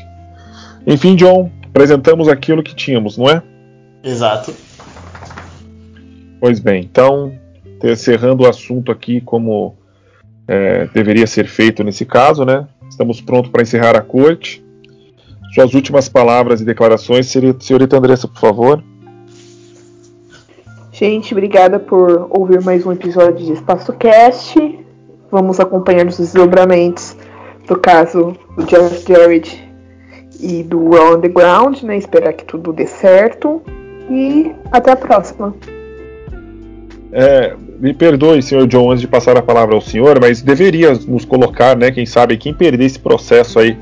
[0.86, 3.42] Enfim, John, apresentamos aquilo que tínhamos, não é?
[4.04, 4.54] Exato.
[6.38, 7.32] Pois bem, então
[7.83, 9.76] encerrando o assunto aqui como
[10.47, 12.66] é, deveria ser feito nesse caso, né?
[12.89, 14.64] Estamos prontos para encerrar a corte.
[15.55, 18.83] Suas últimas palavras e declarações, senhorita Andressa, por favor.
[20.93, 24.59] Gente, obrigada por ouvir mais um episódio de Espaço Cast.
[25.31, 27.16] Vamos acompanhar os desdobramentos
[27.66, 29.68] do caso do Jeff Jarrett
[30.41, 31.97] e do Underground, né?
[31.97, 33.62] Esperar que tudo dê certo.
[34.11, 35.55] E até a próxima.
[37.20, 41.24] É, me perdoe, senhor John, antes de passar a palavra ao senhor, mas deveria nos
[41.24, 43.76] colocar, né, quem sabe, quem perder esse processo aí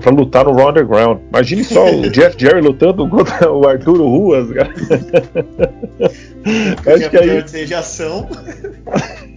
[0.00, 1.18] para lutar no Raw Underground.
[1.28, 4.70] Imagine só o Jeff Jerry lutando contra o Arturo Ruas, cara.
[6.86, 7.48] Acho que aí.
[7.48, 8.28] Seja ação.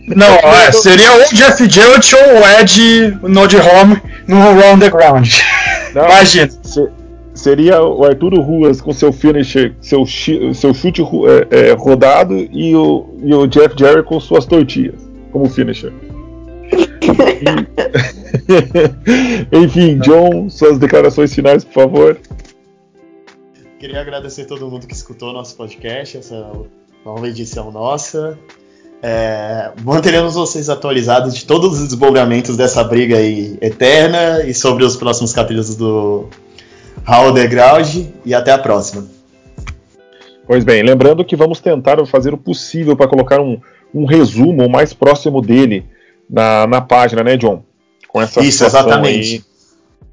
[0.08, 0.28] Não,
[0.68, 5.28] é, seria o Jeff Jarrett ou o Ed Node Home no Raw Underground.
[5.96, 6.59] Não, Imagina.
[7.40, 12.76] Se, seria o Arturo Ruas com seu finisher, seu, seu chute é, é, rodado e
[12.76, 15.92] o, e o Jeff Jarrett com suas tortilhas como finisher.
[19.52, 22.20] Enfim, John, suas declarações finais, por favor.
[23.80, 26.52] Queria agradecer a todo mundo que escutou nosso podcast, essa
[27.06, 28.38] nova edição nossa.
[29.02, 34.98] É, manteremos vocês atualizados de todos os desdobramentos dessa briga aí eterna e sobre os
[34.98, 36.28] próximos capítulos do,
[37.04, 39.06] Raul Degrauge e até a próxima.
[40.46, 43.60] Pois bem, lembrando que vamos tentar fazer o possível para colocar um,
[43.94, 45.86] um resumo o mais próximo dele
[46.30, 47.64] na, na página, né, John?
[48.08, 49.46] Com essa Isso, exatamente.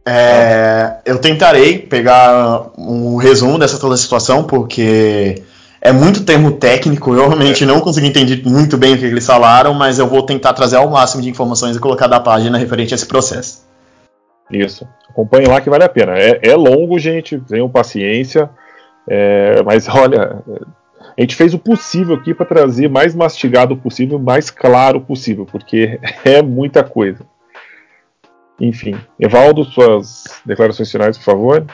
[0.05, 5.43] É, eu tentarei pegar um resumo dessa toda a situação, porque
[5.80, 7.66] é muito termo técnico, eu realmente é.
[7.66, 10.89] não consegui entender muito bem o que eles falaram, mas eu vou tentar trazer ao
[10.91, 13.64] máximo de informações e colocar da página referente a esse processo.
[14.51, 14.87] Isso.
[15.17, 16.12] Acompanhe lá que vale a pena.
[16.19, 17.41] É, é longo, gente.
[17.41, 18.51] Tenham paciência.
[19.09, 20.43] É, mas olha,
[21.17, 25.99] a gente fez o possível aqui para trazer mais mastigado possível, mais claro possível, porque
[26.23, 27.25] é muita coisa.
[28.61, 31.67] Enfim, Evaldo, suas declarações finais, por favor.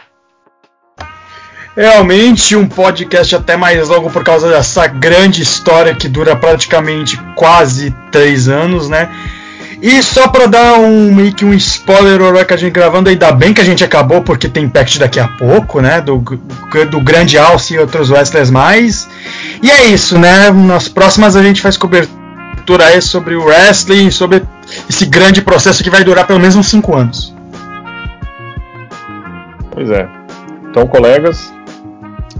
[1.76, 7.90] Realmente um podcast até mais longo por causa dessa grande história que dura praticamente quase
[8.12, 9.11] três anos, né?
[9.83, 13.33] E só pra dar um meio que um spoiler hora que a gente gravando, ainda
[13.33, 16.01] bem que a gente acabou, porque tem Impact daqui a pouco, né?
[16.01, 16.18] Do,
[16.89, 19.09] do Grande Alce e outros wrestlers mais.
[19.61, 20.53] E é isso, né?
[20.53, 24.45] Nas próximas a gente faz cobertura aí sobre o wrestling, sobre
[24.89, 27.35] esse grande processo que vai durar pelo menos uns 5 anos.
[29.72, 30.09] Pois é.
[30.70, 31.53] Então, colegas,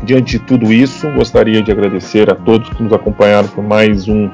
[0.05, 4.31] diante de tudo isso, gostaria de agradecer a todos que nos acompanharam por mais um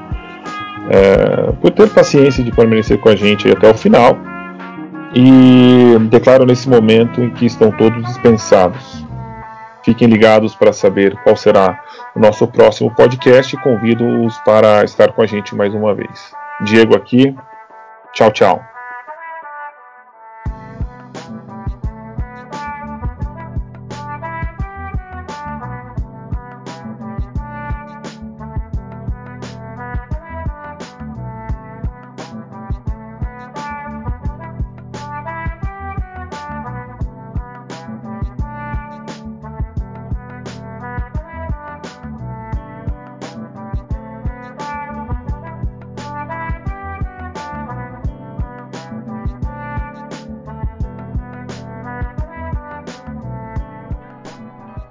[0.89, 4.17] é, por ter paciência de permanecer com a gente até o final.
[5.13, 9.05] E declaro nesse momento em que estão todos dispensados.
[9.83, 11.79] Fiquem ligados para saber qual será
[12.15, 13.55] o nosso próximo podcast.
[13.57, 16.31] Convido-os para estar com a gente mais uma vez.
[16.61, 17.35] Diego aqui.
[18.13, 18.78] Tchau, tchau.